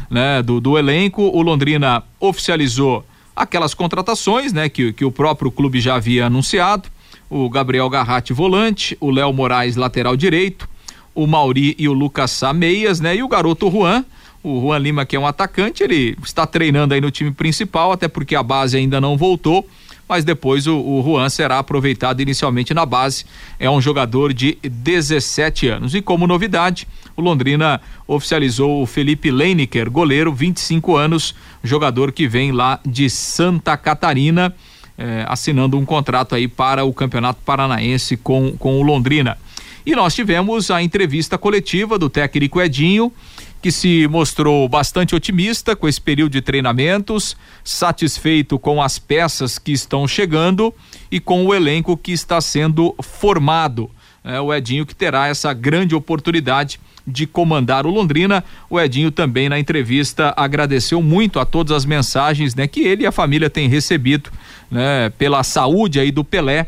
[0.10, 1.22] né, do, do elenco.
[1.22, 6.90] O Londrina oficializou aquelas contratações né, que, que o próprio clube já havia anunciado.
[7.30, 10.68] O Gabriel Garratti, volante, o Léo Moraes, lateral direito,
[11.16, 13.16] o Mauri e o Lucas Sá meias, né?
[13.16, 14.06] E o garoto Juan,
[14.44, 18.08] o Juan Lima, que é um atacante, ele está treinando aí no time principal, até
[18.08, 19.68] porque a base ainda não voltou,
[20.08, 23.26] mas depois o, o Juan será aproveitado inicialmente na base.
[23.60, 25.96] É um jogador de 17 anos.
[25.96, 32.52] E como novidade, o Londrina oficializou o Felipe Leineker, goleiro, 25 anos, jogador que vem
[32.52, 34.54] lá de Santa Catarina.
[34.98, 39.38] Eh, assinando um contrato aí para o Campeonato Paranaense com, com o Londrina.
[39.86, 43.14] E nós tivemos a entrevista coletiva do técnico Edinho,
[43.62, 49.72] que se mostrou bastante otimista com esse período de treinamentos, satisfeito com as peças que
[49.72, 50.74] estão chegando
[51.12, 53.90] e com o elenco que está sendo formado.
[54.24, 58.44] É, o Edinho que terá essa grande oportunidade de comandar o Londrina.
[58.68, 63.06] O Edinho também na entrevista agradeceu muito a todas as mensagens, né, que ele e
[63.06, 64.32] a família têm recebido,
[64.70, 66.66] né, pela saúde aí do Pelé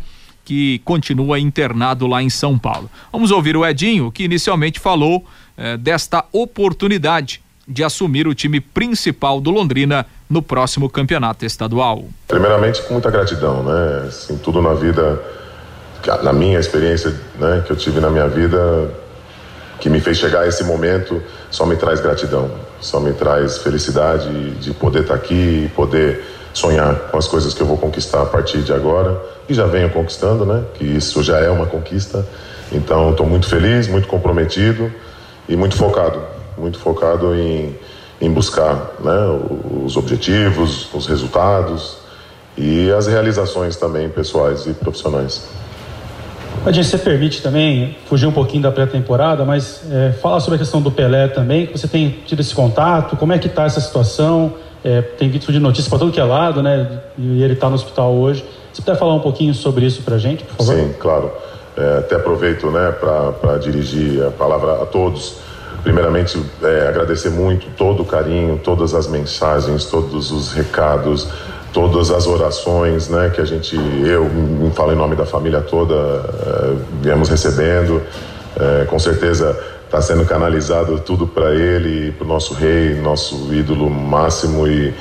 [0.48, 2.90] que continua internado lá em São Paulo.
[3.12, 5.26] Vamos ouvir o Edinho, que inicialmente falou
[5.58, 12.06] eh, desta oportunidade de assumir o time principal do Londrina no próximo campeonato estadual.
[12.30, 14.06] Primeiramente, com muita gratidão, né?
[14.08, 15.22] Assim, tudo na vida,
[16.24, 18.90] na minha experiência, né, que eu tive na minha vida,
[19.82, 24.52] que me fez chegar a esse momento, só me traz gratidão, só me traz felicidade
[24.62, 26.24] de poder estar aqui e poder
[26.58, 29.89] sonhar com as coisas que eu vou conquistar a partir de agora e já venho
[29.89, 30.63] conquistando, né?
[30.74, 32.26] Que isso já é uma conquista.
[32.72, 34.91] Então, estou muito feliz, muito comprometido
[35.48, 36.20] e muito focado,
[36.58, 37.76] muito focado em,
[38.20, 39.39] em buscar né,
[39.86, 41.98] os objetivos, os resultados
[42.58, 45.48] e as realizações também pessoais e profissionais.
[46.65, 50.82] Adinho, você permite também fugir um pouquinho da pré-temporada, mas é, fala sobre a questão
[50.82, 54.54] do Pelé também, que você tem tido esse contato, como é que está essa situação?
[54.88, 57.02] É, tem visto de notícias para todo que é lado, né?
[57.17, 58.45] E ele está no hospital hoje.
[58.71, 60.76] Você puder falar um pouquinho sobre isso para a gente, por favor?
[60.76, 61.30] Sim, claro.
[61.76, 65.39] É, até aproveito né, para dirigir a palavra a todos.
[65.84, 71.28] Primeiramente, é, agradecer muito todo o carinho, todas as mensagens, todos os recados,
[71.73, 76.76] todas as orações né, que a gente, eu falo em nome da família toda, é,
[77.02, 78.02] viemos recebendo.
[78.60, 79.56] É, com certeza
[79.88, 84.93] está sendo canalizado tudo para ele, para o nosso rei, nosso ídolo máximo e,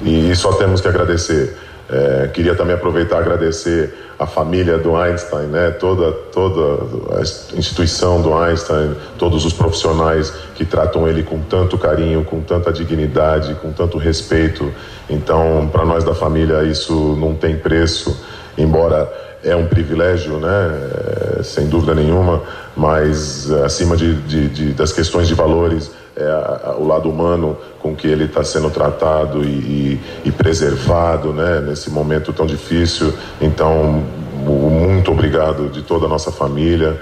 [0.00, 1.56] e só temos que agradecer.
[1.90, 5.70] É, queria também aproveitar e agradecer a família do Einstein, né?
[5.72, 7.20] toda, toda a
[7.58, 13.54] instituição do Einstein, todos os profissionais que tratam ele com tanto carinho, com tanta dignidade,
[13.56, 14.72] com tanto respeito.
[15.10, 18.24] Então, para nós da família, isso não tem preço,
[18.56, 19.12] embora
[19.44, 21.38] é um privilégio, né?
[21.38, 22.42] É, sem dúvida nenhuma,
[22.76, 27.94] mas acima de, de, de das questões de valores é, a, o lado humano com
[27.96, 33.12] que ele está sendo tratado e, e, e, preservado né, nesse momento tão difícil.
[33.40, 34.02] Então,
[34.44, 37.00] muito obrigado de toda a nossa família.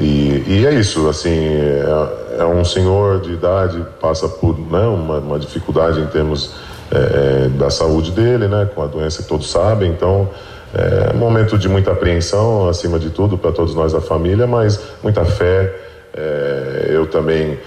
[0.00, 5.18] E, e é isso, assim, é, é, um senhor de idade, passa por né, uma,
[5.18, 6.54] uma dificuldade em termos
[6.90, 10.28] é, é da saúde dele, né, com a doença que todos sabem, então
[10.76, 14.78] é um momento de muita apreensão, acima de tudo, para todos nós da família, mas
[15.02, 15.74] muita fé.
[16.14, 17.58] É, eu também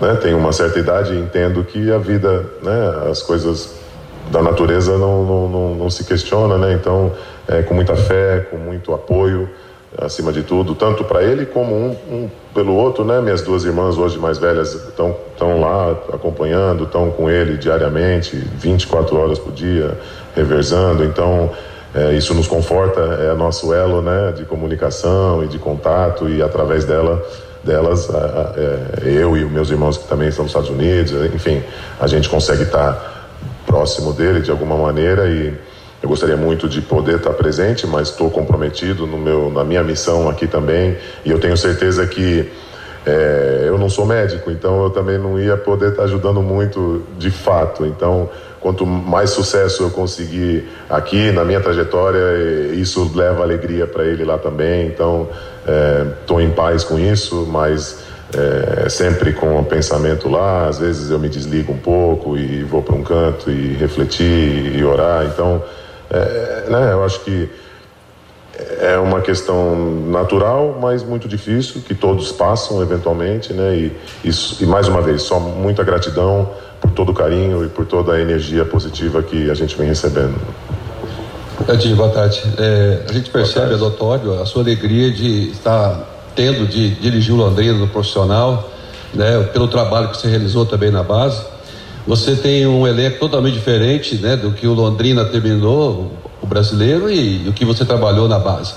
[0.00, 3.78] né, tenho uma certa idade e entendo que a vida, né, as coisas
[4.30, 6.74] da natureza não, não, não, não se questiona, né?
[6.74, 7.12] Então,
[7.46, 9.48] é, com muita fé, com muito apoio,
[9.96, 13.20] acima de tudo, tanto para ele como um, um, pelo outro, né?
[13.22, 19.16] Minhas duas irmãs hoje mais velhas estão estão lá acompanhando, estão com ele diariamente, 24
[19.16, 19.96] horas por dia,
[20.34, 21.04] reversando.
[21.04, 21.50] Então,
[21.98, 24.32] é, isso nos conforta, é nosso elo, né?
[24.36, 27.22] De comunicação e de contato e através dela
[27.64, 31.62] delas, é, eu e meus irmãos que também estão nos Estados Unidos, enfim,
[32.00, 33.28] a gente consegue estar
[33.66, 35.52] próximo dele de alguma maneira e
[36.00, 40.28] eu gostaria muito de poder estar presente, mas estou comprometido no meu, na minha missão
[40.28, 42.48] aqui também e eu tenho certeza que
[43.04, 47.30] é, eu não sou médico, então eu também não ia poder estar ajudando muito de
[47.30, 47.86] fato.
[47.86, 48.28] Então,
[48.60, 54.38] quanto mais sucesso eu conseguir aqui na minha trajetória, isso leva alegria para ele lá
[54.38, 54.86] também.
[54.86, 55.28] Então,
[56.20, 58.00] estou é, em paz com isso, mas
[58.34, 60.66] é, sempre com o pensamento lá.
[60.66, 64.84] Às vezes eu me desligo um pouco e vou para um canto e refletir e
[64.84, 65.24] orar.
[65.26, 65.62] Então,
[66.10, 67.48] é, né, eu acho que
[68.80, 73.90] é uma questão natural, mas muito difícil, que todos passam eventualmente, né?
[74.24, 76.50] E, e mais uma vez, só muita gratidão
[76.88, 80.34] por todo o carinho e por toda a energia positiva que a gente vem recebendo.
[81.68, 82.42] Edinho, boa tarde.
[82.56, 87.36] É, a gente percebe, é notório, a sua alegria de estar tendo de dirigir o
[87.36, 88.70] Londrina no profissional,
[89.12, 91.42] né, pelo trabalho que você realizou também na base.
[92.06, 97.48] Você tem um elenco totalmente diferente né, do que o Londrina terminou, o brasileiro, e
[97.48, 98.72] o que você trabalhou na base.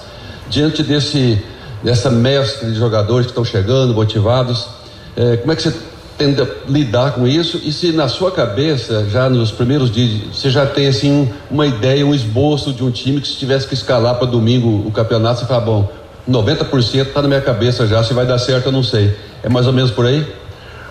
[0.50, 1.41] Diante desse,
[1.82, 4.67] dessa mescla de jogadores que estão chegando, motivados,
[5.15, 5.74] é, como é que você
[6.22, 10.52] tende a lidar com isso e se na sua cabeça, já nos primeiros dias, você
[10.52, 14.16] já tem assim uma ideia, um esboço de um time que se tivesse que escalar
[14.20, 15.92] para domingo o campeonato, você fala, bom,
[16.30, 19.16] 90% está na minha cabeça já, se vai dar certo eu não sei.
[19.42, 20.24] É mais ou menos por aí?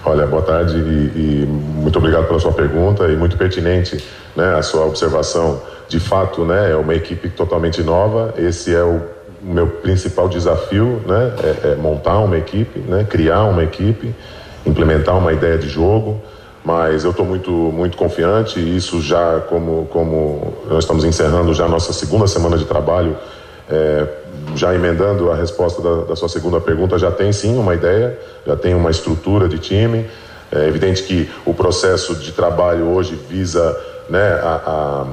[0.05, 4.03] Olha, boa tarde e, e muito obrigado pela sua pergunta e muito pertinente
[4.35, 5.63] né, a sua observação.
[5.89, 9.01] De fato, né, é uma equipe totalmente nova, esse é o
[9.41, 14.13] meu principal desafio, né, é, é montar uma equipe, né, criar uma equipe
[14.67, 16.21] implementar uma ideia de jogo,
[16.65, 21.69] mas eu estou muito, muito confiante isso já, como, como nós estamos encerrando já a
[21.69, 23.17] nossa segunda semana de trabalho,
[23.69, 24.07] é,
[24.55, 28.57] já emendando a resposta da, da, sua segunda pergunta, já tem sim uma ideia, já
[28.57, 30.07] tem uma estrutura de time.
[30.53, 35.07] É evidente que o processo de trabalho hoje visa né, a, a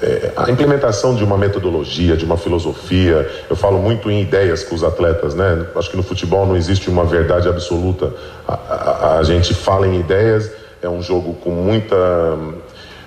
[0.00, 3.28] é, a implementação de uma metodologia, de uma filosofia.
[3.50, 5.66] Eu falo muito em ideias com os atletas, né?
[5.74, 8.12] Acho que no futebol não existe uma verdade absoluta.
[8.46, 12.38] A, a, a gente fala em ideias, é um jogo com muita,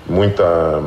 [0.08, 0.82] muita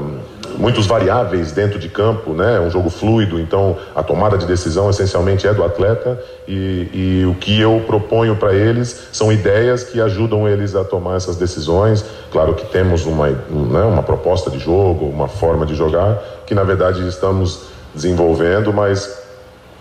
[0.58, 2.56] muitos variáveis dentro de campo, né?
[2.56, 7.26] É um jogo fluido, então a tomada de decisão essencialmente é do atleta e, e
[7.26, 12.04] o que eu proponho para eles são ideias que ajudam eles a tomar essas decisões.
[12.30, 16.62] Claro que temos uma, né, uma proposta de jogo, uma forma de jogar que na
[16.62, 17.62] verdade estamos
[17.94, 19.22] desenvolvendo, mas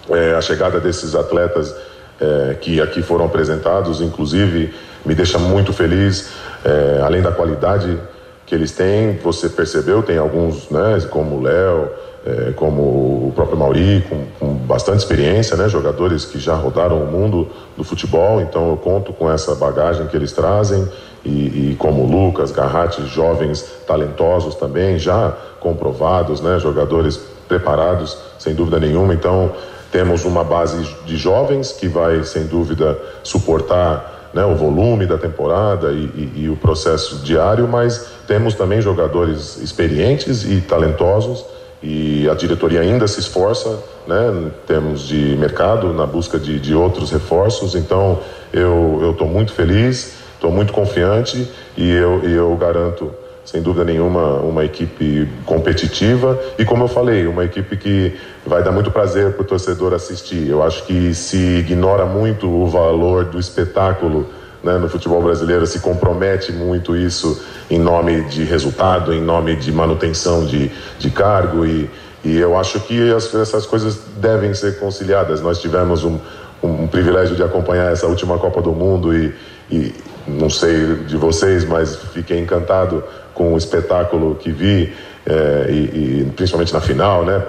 [0.09, 1.73] é, a chegada desses atletas
[2.19, 4.73] é, que aqui foram apresentados, inclusive,
[5.05, 6.29] me deixa muito feliz,
[6.63, 7.97] é, além da qualidade
[8.45, 11.89] que eles têm, você percebeu, tem alguns, né, como o Léo,
[12.25, 17.11] é, como o próprio Mauri, com, com, bastante experiência, né, jogadores que já rodaram o
[17.11, 20.87] mundo do futebol, então eu conto com essa bagagem que eles trazem,
[21.25, 28.53] e, e como o Lucas, Garratti, jovens talentosos também, já comprovados, né, jogadores preparados, sem
[28.53, 29.51] dúvida nenhuma, então
[29.91, 35.91] temos uma base de jovens que vai, sem dúvida, suportar né, o volume da temporada
[35.91, 41.45] e, e, e, o processo diário, mas temos também jogadores experientes e talentosos
[41.81, 43.77] e a diretoria ainda se esforça,
[44.07, 47.75] né, em termos de mercado, na busca de, de outros reforços.
[47.75, 48.19] Então,
[48.53, 53.11] eu estou muito feliz, estou muito confiante e eu, eu garanto
[53.45, 58.15] sem dúvida nenhuma, uma equipe competitiva e, como eu falei, uma equipe que
[58.45, 60.47] vai dar muito prazer para o torcedor assistir.
[60.47, 64.27] Eu acho que se ignora muito o valor do espetáculo
[64.63, 69.71] né, no futebol brasileiro, se compromete muito isso em nome de resultado, em nome de
[69.71, 71.89] manutenção de, de cargo e,
[72.23, 75.41] e eu acho que as, essas coisas devem ser conciliadas.
[75.41, 76.17] Nós tivemos um,
[76.63, 79.35] um, um privilégio de acompanhar essa última Copa do Mundo e,
[79.69, 79.93] e
[80.25, 83.03] não sei de vocês, mas fiquei encantado
[83.33, 84.93] com o espetáculo que vi
[85.25, 87.41] é, e, e, principalmente na final, né?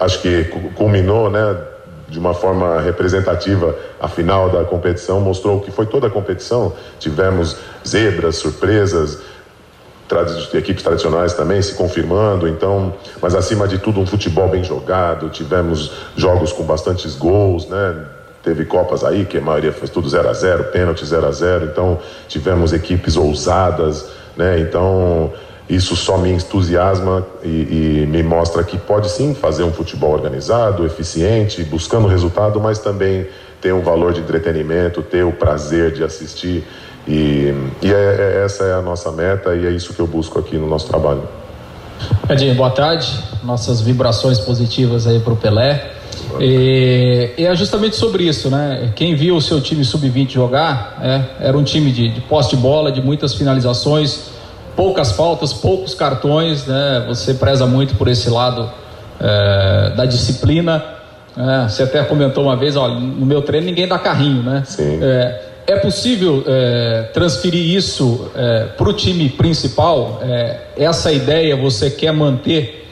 [0.00, 0.44] Acho que
[0.74, 1.56] culminou, né?
[2.08, 6.72] De uma forma representativa a final da competição mostrou que foi toda a competição.
[6.98, 7.56] Tivemos
[7.86, 9.20] zebras, surpresas,
[10.52, 15.92] equipes tradicionais também se confirmando, então, mas acima de tudo um futebol bem jogado, tivemos
[16.16, 18.04] jogos com bastantes gols, né?
[18.42, 21.64] Teve Copas aí que a maioria foi tudo 0 a 0 pênalti 0 a 0
[21.64, 21.98] então
[22.28, 24.06] tivemos equipes ousadas,
[24.36, 24.60] né?
[24.60, 25.32] Então,
[25.68, 30.84] isso só me entusiasma e, e, me mostra que pode sim fazer um futebol organizado,
[30.84, 33.26] eficiente, buscando resultado, mas também
[33.60, 36.66] ter um valor de entretenimento, ter o prazer de assistir.
[37.08, 40.38] E, e é, é, essa é a nossa meta e é isso que eu busco
[40.38, 41.22] aqui no nosso trabalho.
[42.28, 43.06] Edinho, boa tarde.
[43.42, 45.92] Nossas vibrações positivas aí para o Pelé.
[46.40, 48.90] E, e, é justamente sobre isso, né?
[48.94, 52.56] Quem viu o seu time sub-20 jogar, é, era um time de, de posse de
[52.56, 54.30] bola, de muitas finalizações,
[54.76, 57.04] poucas faltas, poucos cartões, né?
[57.08, 58.70] Você preza muito por esse lado
[59.20, 60.84] é, da disciplina.
[61.36, 64.62] É, você até comentou uma vez, olha, no meu treino ninguém dá carrinho, né?
[64.66, 64.98] Sim.
[65.02, 70.20] É, é possível é, transferir isso é, para o time principal?
[70.22, 72.82] É, essa ideia você quer manter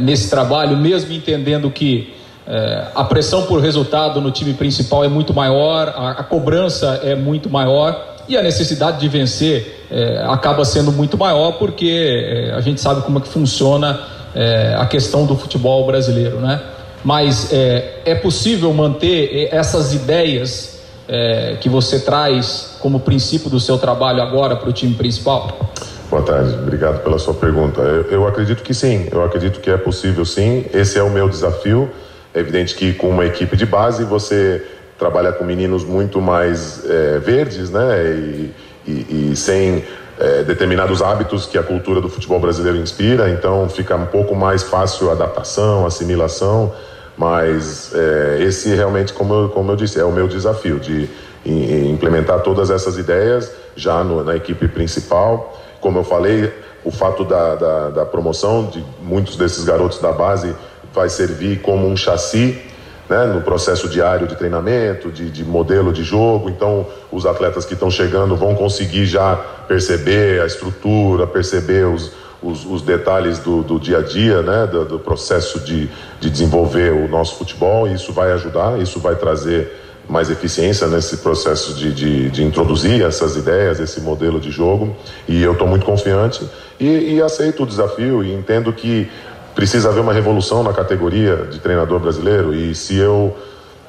[0.00, 2.15] nesse trabalho, mesmo entendendo que
[2.46, 7.14] é, a pressão por resultado no time principal é muito maior, a, a cobrança é
[7.14, 12.60] muito maior e a necessidade de vencer é, acaba sendo muito maior porque é, a
[12.60, 14.00] gente sabe como é que funciona
[14.34, 16.60] é, a questão do futebol brasileiro, né?
[17.04, 23.78] Mas é, é possível manter essas ideias é, que você traz como princípio do seu
[23.78, 25.72] trabalho agora para o time principal?
[26.10, 27.80] Boa tarde, obrigado pela sua pergunta.
[27.80, 30.64] Eu, eu acredito que sim, eu acredito que é possível sim.
[30.72, 31.90] Esse é o meu desafio.
[32.36, 34.62] É evidente que com uma equipe de base você
[34.98, 38.04] trabalha com meninos muito mais é, verdes, né?
[38.10, 38.54] E,
[38.86, 39.82] e, e sem
[40.18, 44.62] é, determinados hábitos que a cultura do futebol brasileiro inspira, então fica um pouco mais
[44.62, 46.74] fácil a adaptação, assimilação.
[47.16, 51.08] Mas é, esse realmente, como eu, como eu disse, é o meu desafio de
[51.46, 55.58] implementar todas essas ideias já no, na equipe principal.
[55.80, 56.52] Como eu falei,
[56.84, 60.54] o fato da, da, da promoção de muitos desses garotos da base
[60.96, 62.58] vai servir como um chassi
[63.06, 66.48] né, no processo diário de treinamento, de, de, modelo de jogo.
[66.48, 69.36] Então, os atletas que estão chegando vão conseguir já
[69.68, 74.86] perceber a estrutura, perceber os, os, os detalhes do, do, dia a dia, né, do,
[74.86, 77.86] do processo de, de, desenvolver o nosso futebol.
[77.86, 79.70] Isso vai ajudar, isso vai trazer
[80.08, 84.96] mais eficiência nesse processo de, de, de introduzir essas ideias, esse modelo de jogo.
[85.28, 86.48] E eu estou muito confiante
[86.80, 89.08] e, e aceito o desafio e entendo que
[89.56, 93.36] precisa haver uma revolução na categoria de treinador brasileiro e se eu,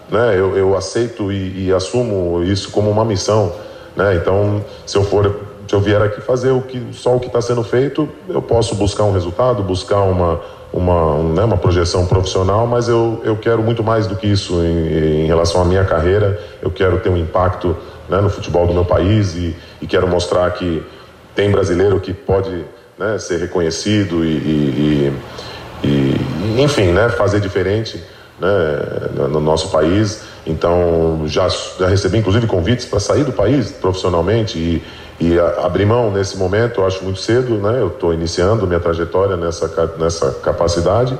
[0.09, 3.53] né, eu, eu aceito e, e, assumo isso como uma missão,
[3.95, 4.15] né?
[4.15, 7.41] Então, se eu for, se eu vier aqui fazer o que só o que está
[7.41, 10.39] sendo feito, eu posso buscar um resultado, buscar uma
[10.71, 14.61] uma, um, né, uma projeção profissional, mas eu, eu quero muito mais do que isso
[14.61, 16.39] em, em relação à minha carreira.
[16.61, 17.75] Eu quero ter um impacto
[18.09, 20.83] né, no futebol do meu país e, e quero mostrar que
[21.35, 22.65] tem brasileiro que pode
[22.97, 25.13] né, ser reconhecido e, e, e,
[26.57, 28.01] enfim, né, fazer diferente
[28.39, 30.21] né, no nosso país.
[30.45, 34.83] Então, já, já recebi inclusive convites para sair do país profissionalmente e,
[35.19, 37.81] e abrir mão nesse momento, eu acho muito cedo, né?
[37.81, 41.17] Eu estou iniciando minha trajetória nessa, nessa capacidade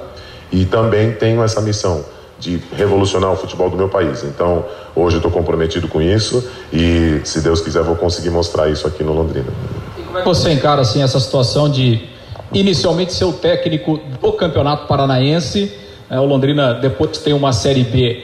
[0.51, 2.05] e também tenho essa missão
[2.39, 4.23] de revolucionar o futebol do meu país.
[4.23, 4.63] Então,
[4.95, 9.03] hoje eu estou comprometido com isso e, se Deus quiser, vou conseguir mostrar isso aqui
[9.03, 9.47] no Londrina.
[10.15, 12.07] é você encara assim essa situação de
[12.53, 15.71] inicialmente ser o técnico do Campeonato Paranaense?
[16.09, 18.23] É, o Londrina depois tem uma Série B.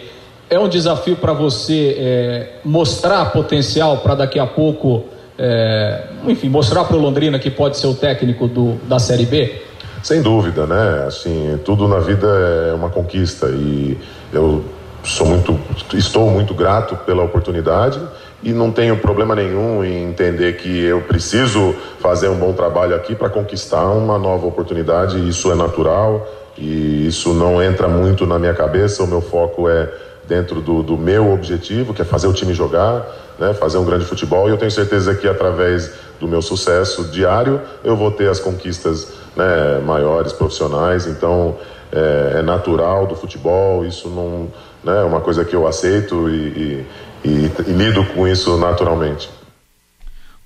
[0.49, 5.05] É um desafio para você é, mostrar potencial para daqui a pouco,
[5.37, 9.61] é, enfim, mostrar para o Londrina que pode ser o técnico do, da Série B?
[10.01, 11.05] Sem dúvida, né?
[11.07, 12.27] Assim, tudo na vida
[12.69, 13.97] é uma conquista e
[14.31, 14.63] eu
[15.03, 15.59] sou muito,
[15.93, 17.99] estou muito grato pela oportunidade
[18.43, 23.15] e não tenho problema nenhum em entender que eu preciso fazer um bom trabalho aqui
[23.15, 25.17] para conquistar uma nova oportunidade.
[25.29, 26.27] Isso é natural
[26.57, 29.01] e isso não entra muito na minha cabeça.
[29.01, 29.89] O meu foco é
[30.27, 33.05] dentro do, do meu objetivo, que é fazer o time jogar,
[33.39, 34.49] né, fazer um grande futebol.
[34.49, 39.07] E eu tenho certeza que através do meu sucesso diário eu vou ter as conquistas
[39.37, 41.07] né, maiores, profissionais.
[41.07, 41.55] Então
[41.93, 43.85] é, é natural do futebol.
[43.85, 44.49] Isso não
[44.83, 46.85] né, é uma coisa que eu aceito e, e
[47.23, 49.29] e, e lido com isso naturalmente.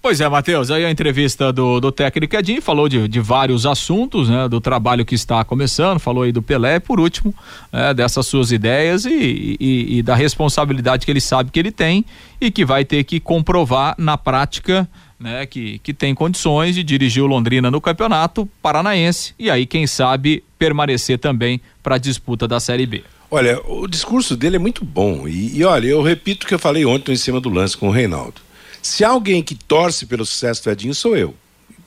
[0.08, 4.30] Pois é, Matheus, aí a entrevista do, do técnico Edinho falou de, de vários assuntos,
[4.30, 4.48] né?
[4.48, 7.36] Do trabalho que está começando, falou aí do Pelé, por último,
[7.74, 12.06] né, dessas suas ideias e, e, e, da responsabilidade que ele sabe que ele tem
[12.40, 14.88] e que vai ter que comprovar na prática,
[15.20, 15.46] né?
[15.46, 20.42] Que, que tem condições de dirigir o Londrina no campeonato paranaense e aí, quem sabe,
[20.58, 23.04] permanecer também para a disputa da Série B.
[23.30, 25.28] Olha, o discurso dele é muito bom.
[25.28, 27.90] E, e, olha, eu repito o que eu falei ontem em cima do lance com
[27.90, 28.42] o Reinaldo.
[28.82, 31.36] Se alguém que torce pelo sucesso do Edinho, sou eu.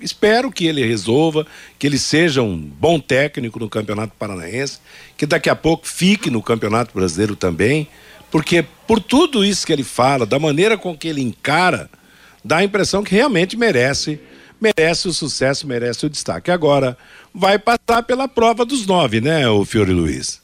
[0.01, 1.47] Espero que ele resolva,
[1.79, 4.79] que ele seja um bom técnico no Campeonato Paranaense,
[5.17, 7.89] que daqui a pouco fique no Campeonato Brasileiro também,
[8.31, 11.91] porque por tudo isso que ele fala, da maneira com que ele encara,
[12.43, 14.19] dá a impressão que realmente merece,
[14.59, 16.51] merece o sucesso, merece o destaque.
[16.51, 16.97] Agora,
[17.35, 20.40] vai passar pela prova dos nove, né, o Fiore Luiz?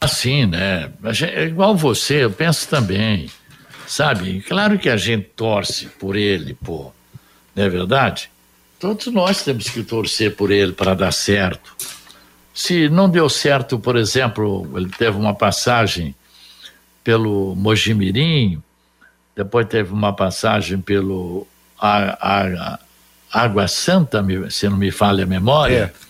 [0.00, 0.90] Assim, né?
[1.34, 3.30] É igual você, eu penso também.
[3.86, 4.40] Sabe?
[4.42, 6.92] Claro que a gente torce por ele, pô.
[7.54, 8.30] Não é verdade?
[8.78, 11.74] Todos nós temos que torcer por ele para dar certo.
[12.52, 16.14] Se não deu certo, por exemplo, ele teve uma passagem
[17.02, 18.62] pelo Mojimirim,
[19.34, 21.46] depois teve uma passagem pelo
[23.32, 25.92] Água Santa, se não me falha a memória.
[26.00, 26.04] É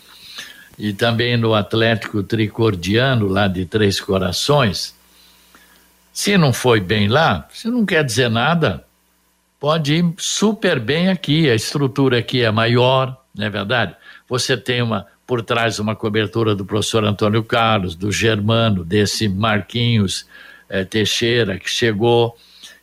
[0.79, 4.95] e também no Atlético Tricordiano, lá de Três Corações.
[6.13, 8.85] Se não foi bem lá, se não quer dizer nada,
[9.59, 11.49] pode ir super bem aqui.
[11.49, 13.95] A estrutura aqui é maior, não é verdade?
[14.29, 20.27] Você tem uma por trás uma cobertura do professor Antônio Carlos, do Germano, desse Marquinhos
[20.69, 22.37] eh, Teixeira que chegou.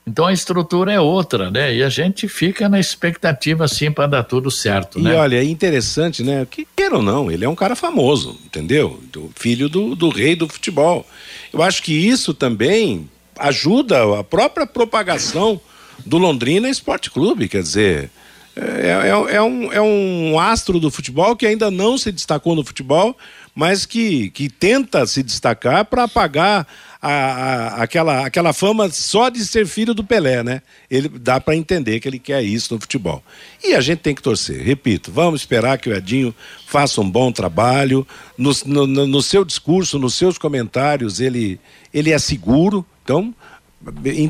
[0.05, 1.75] Então a estrutura é outra, né?
[1.75, 5.11] E a gente fica na expectativa assim para dar tudo certo, e né?
[5.11, 6.45] E olha, é interessante, né?
[6.49, 8.99] Que queira ou não, ele é um cara famoso, entendeu?
[9.11, 11.05] Do filho do, do rei do futebol.
[11.53, 15.61] Eu acho que isso também ajuda a própria propagação
[16.05, 18.09] do Londrina Esporte Clube, quer dizer,
[18.55, 22.65] é, é, é, um, é um astro do futebol que ainda não se destacou no
[22.65, 23.17] futebol,
[23.55, 26.67] mas que, que tenta se destacar para apagar
[27.01, 30.61] a, a, aquela, aquela fama só de ser filho do Pelé, né?
[30.89, 33.23] Ele dá para entender que ele quer isso no futebol.
[33.63, 34.61] E a gente tem que torcer.
[34.63, 36.33] Repito, vamos esperar que o Edinho
[36.67, 38.05] faça um bom trabalho.
[38.37, 41.59] No, no, no seu discurso, nos seus comentários, ele,
[41.91, 42.85] ele é seguro.
[43.03, 43.33] Então,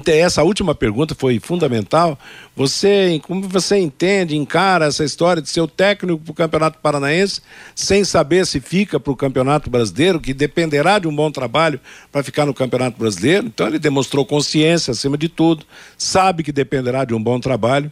[0.08, 2.18] essa última pergunta foi fundamental.
[2.56, 7.42] Você, como você entende, encara essa história de ser o técnico para o Campeonato Paranaense,
[7.76, 11.80] sem saber se fica para o Campeonato Brasileiro, que dependerá de um bom trabalho
[12.12, 13.48] para ficar no Campeonato Brasileiro.
[13.48, 15.66] Então ele demonstrou consciência acima de tudo,
[15.98, 17.92] sabe que dependerá de um bom trabalho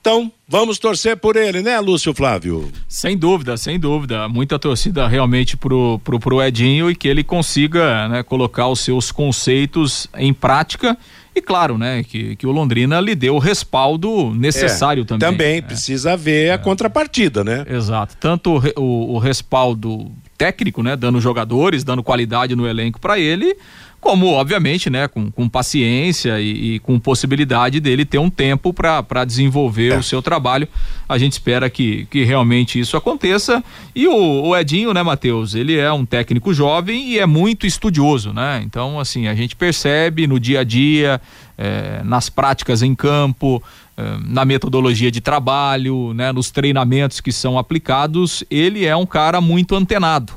[0.00, 2.70] então, vamos torcer por ele, né, Lúcio Flávio?
[2.88, 4.28] Sem dúvida, sem dúvida.
[4.28, 9.10] Muita torcida realmente pro, pro, pro Edinho e que ele consiga né, colocar os seus
[9.10, 10.96] conceitos em prática.
[11.34, 15.30] E claro, né, que, que o Londrina lhe deu o respaldo necessário é, também.
[15.30, 15.62] Também, é.
[15.62, 16.58] precisa ver a é.
[16.58, 17.66] contrapartida, né?
[17.68, 18.16] Exato.
[18.18, 23.56] Tanto o, o, o respaldo técnico, né, dando jogadores, dando qualidade no elenco para ele,
[24.00, 29.24] como obviamente, né, com, com paciência e, e, com possibilidade dele ter um tempo para
[29.24, 29.98] desenvolver é.
[29.98, 30.68] o seu trabalho.
[31.08, 33.62] A gente espera que, que realmente isso aconteça.
[33.94, 38.32] E o, o Edinho, né, Matheus, ele é um técnico jovem e é muito estudioso,
[38.32, 38.62] né?
[38.64, 41.20] Então, assim, a gente percebe no dia a dia,
[41.56, 43.62] é, nas práticas em campo,
[43.96, 49.40] é, na metodologia de trabalho, né, nos treinamentos que são aplicados, ele é um cara
[49.40, 50.34] muito antenado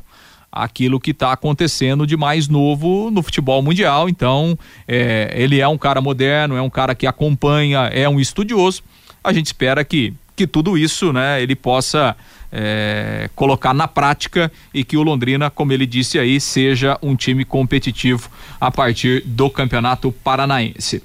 [0.52, 4.10] aquilo que está acontecendo de mais novo no futebol mundial.
[4.10, 8.84] Então, é, ele é um cara moderno, é um cara que acompanha, é um estudioso.
[9.24, 12.16] A gente espera que, que tudo isso, né, ele possa
[12.52, 17.45] é, colocar na prática e que o Londrina, como ele disse aí, seja um time
[17.45, 18.30] competitivo
[18.60, 21.02] a partir do Campeonato Paranaense.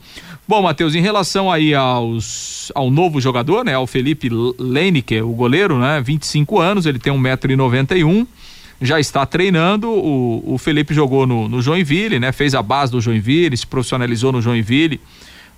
[0.49, 4.29] Bom, Matheus, em relação aí aos, ao novo jogador, né, ao Felipe
[4.59, 8.27] Leineker, o goleiro, né, 25 anos, ele tem 1,91m,
[8.81, 9.89] já está treinando.
[9.91, 14.33] O, o Felipe jogou no, no Joinville, né, fez a base do Joinville, se profissionalizou
[14.33, 15.01] no Joinville,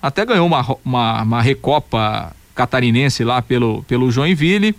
[0.01, 4.75] até ganhou uma, uma, uma recopa catarinense lá pelo, pelo Joinville.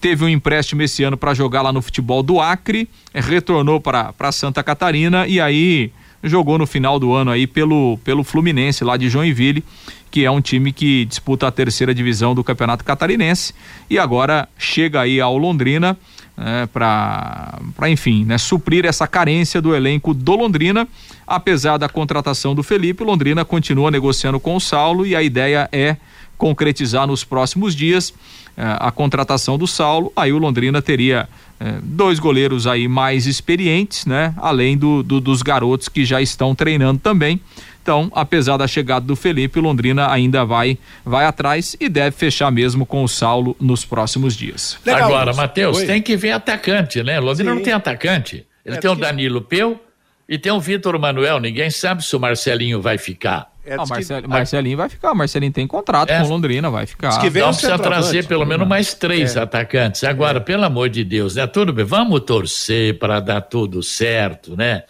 [0.00, 4.62] Teve um empréstimo esse ano para jogar lá no futebol do Acre, retornou para Santa
[4.62, 9.64] Catarina e aí jogou no final do ano aí pelo, pelo Fluminense lá de Joinville,
[10.10, 13.54] que é um time que disputa a terceira divisão do Campeonato Catarinense
[13.88, 15.96] e agora chega aí ao Londrina
[16.40, 17.60] né, para
[17.90, 20.88] enfim, né, suprir essa carência do elenco do Londrina.
[21.26, 25.96] Apesar da contratação do Felipe, Londrina continua negociando com o Saulo e a ideia é
[26.38, 28.14] concretizar nos próximos dias
[28.56, 30.10] eh, a contratação do Saulo.
[30.16, 31.28] Aí o Londrina teria
[31.60, 34.34] é, dois goleiros aí mais experientes, né?
[34.38, 37.38] Além do, do, dos garotos que já estão treinando também.
[37.82, 42.50] Então, apesar da chegada do Felipe, o Londrina ainda vai vai atrás e deve fechar
[42.50, 44.78] mesmo com o Saulo nos próximos dias.
[44.84, 47.18] Legal, Agora, Matheus, tem que ver atacante, né?
[47.18, 47.56] O Londrina Sim.
[47.56, 48.46] não tem atacante.
[48.64, 49.04] Ele é tem porque...
[49.04, 49.80] o Danilo Peu
[50.28, 51.40] e tem o Vitor Manuel.
[51.40, 53.50] Ninguém sabe se o Marcelinho vai ficar.
[53.64, 54.28] É, ah, Marcel, que...
[54.28, 57.20] Marcelinho vai ficar, Marcelinho tem contrato é, com Londrina, vai ficar.
[57.20, 59.40] que então precisa trazer pelo menos mais três é.
[59.40, 60.02] atacantes.
[60.04, 60.40] Agora, é.
[60.40, 61.46] pelo amor de Deus, né?
[61.46, 64.84] Tudo bem, vamos torcer para dar tudo certo, né?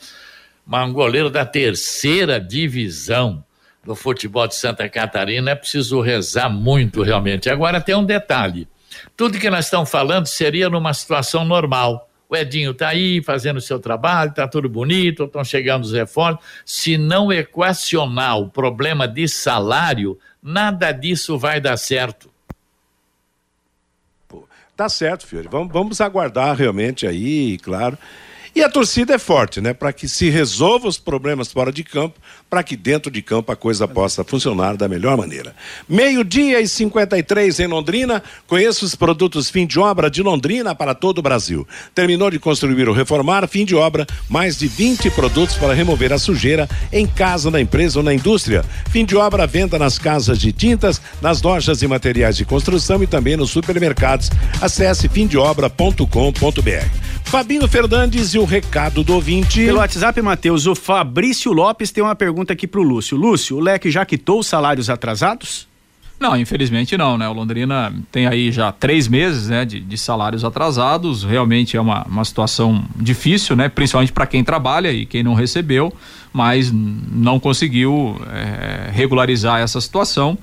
[0.71, 3.45] Mas um goleiro da terceira divisão
[3.85, 7.51] do futebol de Santa Catarina é preciso rezar muito realmente.
[7.51, 8.69] Agora tem um detalhe:
[9.17, 13.61] tudo que nós estamos falando seria numa situação normal o Edinho está aí fazendo o
[13.61, 16.45] seu trabalho, está tudo bonito, estão chegando os reforços.
[16.65, 22.31] Se não equacionar o problema de salário, nada disso vai dar certo.
[24.77, 25.49] Tá certo, Fiore.
[25.51, 27.99] Vamos, vamos aguardar realmente aí, claro.
[28.55, 29.73] E a torcida é forte, né?
[29.73, 33.57] Para que se resolva os problemas fora de campo, para que dentro de campo a
[33.57, 35.55] coisa possa funcionar da melhor maneira.
[35.89, 38.23] Meio-dia e 53 em Londrina.
[38.49, 41.67] Conheça os produtos fim de obra de Londrina para todo o Brasil.
[41.95, 46.19] Terminou de construir ou reformar, fim de obra, mais de 20 produtos para remover a
[46.19, 48.65] sujeira em casa, na empresa ou na indústria.
[48.91, 53.07] Fim de obra, venda nas casas de tintas, nas lojas e materiais de construção e
[53.07, 54.29] também nos supermercados.
[54.61, 57.11] Acesse fimdeobra.com.br.
[57.25, 59.65] Fabinho Fernandes e o recado do ouvinte.
[59.65, 63.17] Pelo WhatsApp, Matheus, o Fabrício Lopes tem uma pergunta aqui pro Lúcio.
[63.17, 65.69] Lúcio, o Leque já quitou os salários atrasados?
[66.19, 67.29] Não, infelizmente não, né?
[67.29, 71.23] O Londrina tem aí já três meses, né, de, de salários atrasados.
[71.23, 73.69] Realmente é uma, uma situação difícil, né?
[73.69, 75.93] Principalmente para quem trabalha e quem não recebeu,
[76.33, 80.39] mas não conseguiu é, regularizar essa situação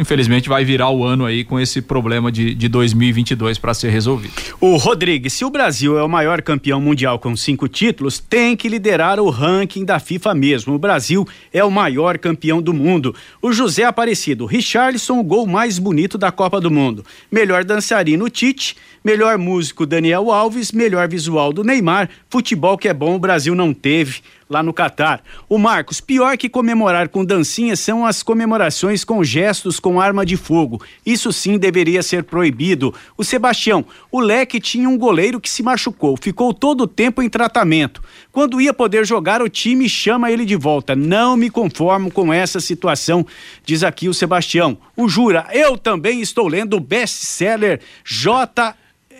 [0.00, 4.32] infelizmente vai virar o ano aí com esse problema de, de 2022 para ser resolvido.
[4.60, 8.68] O Rodrigues, se o Brasil é o maior campeão mundial com cinco títulos, tem que
[8.68, 10.74] liderar o ranking da FIFA mesmo.
[10.74, 13.14] O Brasil é o maior campeão do mundo.
[13.42, 17.04] O José Aparecido, Richarlison, o gol mais bonito da Copa do Mundo.
[17.30, 22.08] Melhor dançarino Tite, melhor músico Daniel Alves, melhor visual do Neymar.
[22.28, 24.20] Futebol que é bom o Brasil não teve
[24.50, 25.22] lá no Catar.
[25.48, 30.36] O Marcos, pior que comemorar com dancinhas são as comemorações com gestos com arma de
[30.36, 30.82] fogo.
[31.06, 32.92] Isso sim deveria ser proibido.
[33.16, 37.28] O Sebastião, o Leque tinha um goleiro que se machucou, ficou todo o tempo em
[37.28, 38.02] tratamento.
[38.32, 40.96] Quando ia poder jogar, o time chama ele de volta.
[40.96, 43.24] Não me conformo com essa situação,
[43.64, 44.76] diz aqui o Sebastião.
[44.96, 48.74] O Jura, eu também estou lendo o best-seller J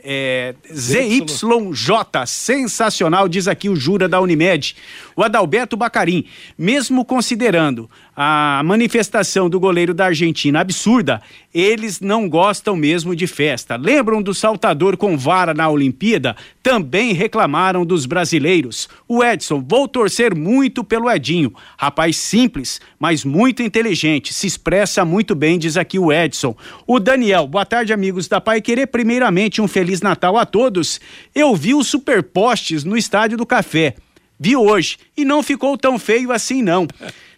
[0.05, 4.77] é, ZYJ, sensacional, diz aqui o Jura da Unimed.
[5.17, 6.25] O Adalberto Bacarim,
[6.57, 7.91] mesmo considerando
[8.23, 11.23] a manifestação do goleiro da Argentina absurda,
[11.55, 13.77] eles não gostam mesmo de festa.
[13.77, 16.37] Lembram do saltador com vara na Olimpíada?
[16.63, 18.91] Também reclamaram dos brasileiros.
[19.09, 21.55] O Edson, vou torcer muito pelo Edinho.
[21.79, 26.55] Rapaz simples, mas muito inteligente, se expressa muito bem, diz aqui o Edson.
[26.87, 28.89] O Daniel, boa tarde, amigos da Pai Querer.
[28.89, 31.01] Primeiramente, um Feliz Natal a todos.
[31.35, 33.95] Eu vi os superpostes no Estádio do Café.
[34.39, 36.87] Vi hoje e não ficou tão feio assim, não.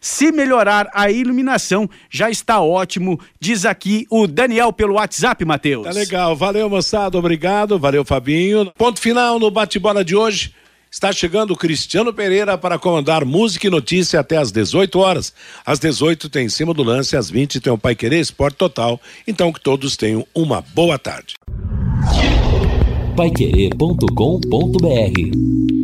[0.03, 5.85] Se melhorar a iluminação, já está ótimo, diz aqui o Daniel pelo WhatsApp, Matheus.
[5.85, 8.73] Tá legal, valeu moçada, obrigado, valeu Fabinho.
[8.77, 10.53] Ponto final no bate-bola de hoje.
[10.91, 15.33] Está chegando o Cristiano Pereira para comandar música e notícia até às 18 horas.
[15.65, 19.01] Às 18 tem em cima do lance, às 20 tem o Pai Querer Esporte Total.
[19.25, 21.37] Então que todos tenham uma boa tarde.
[23.17, 25.82] Paiquerê.com.br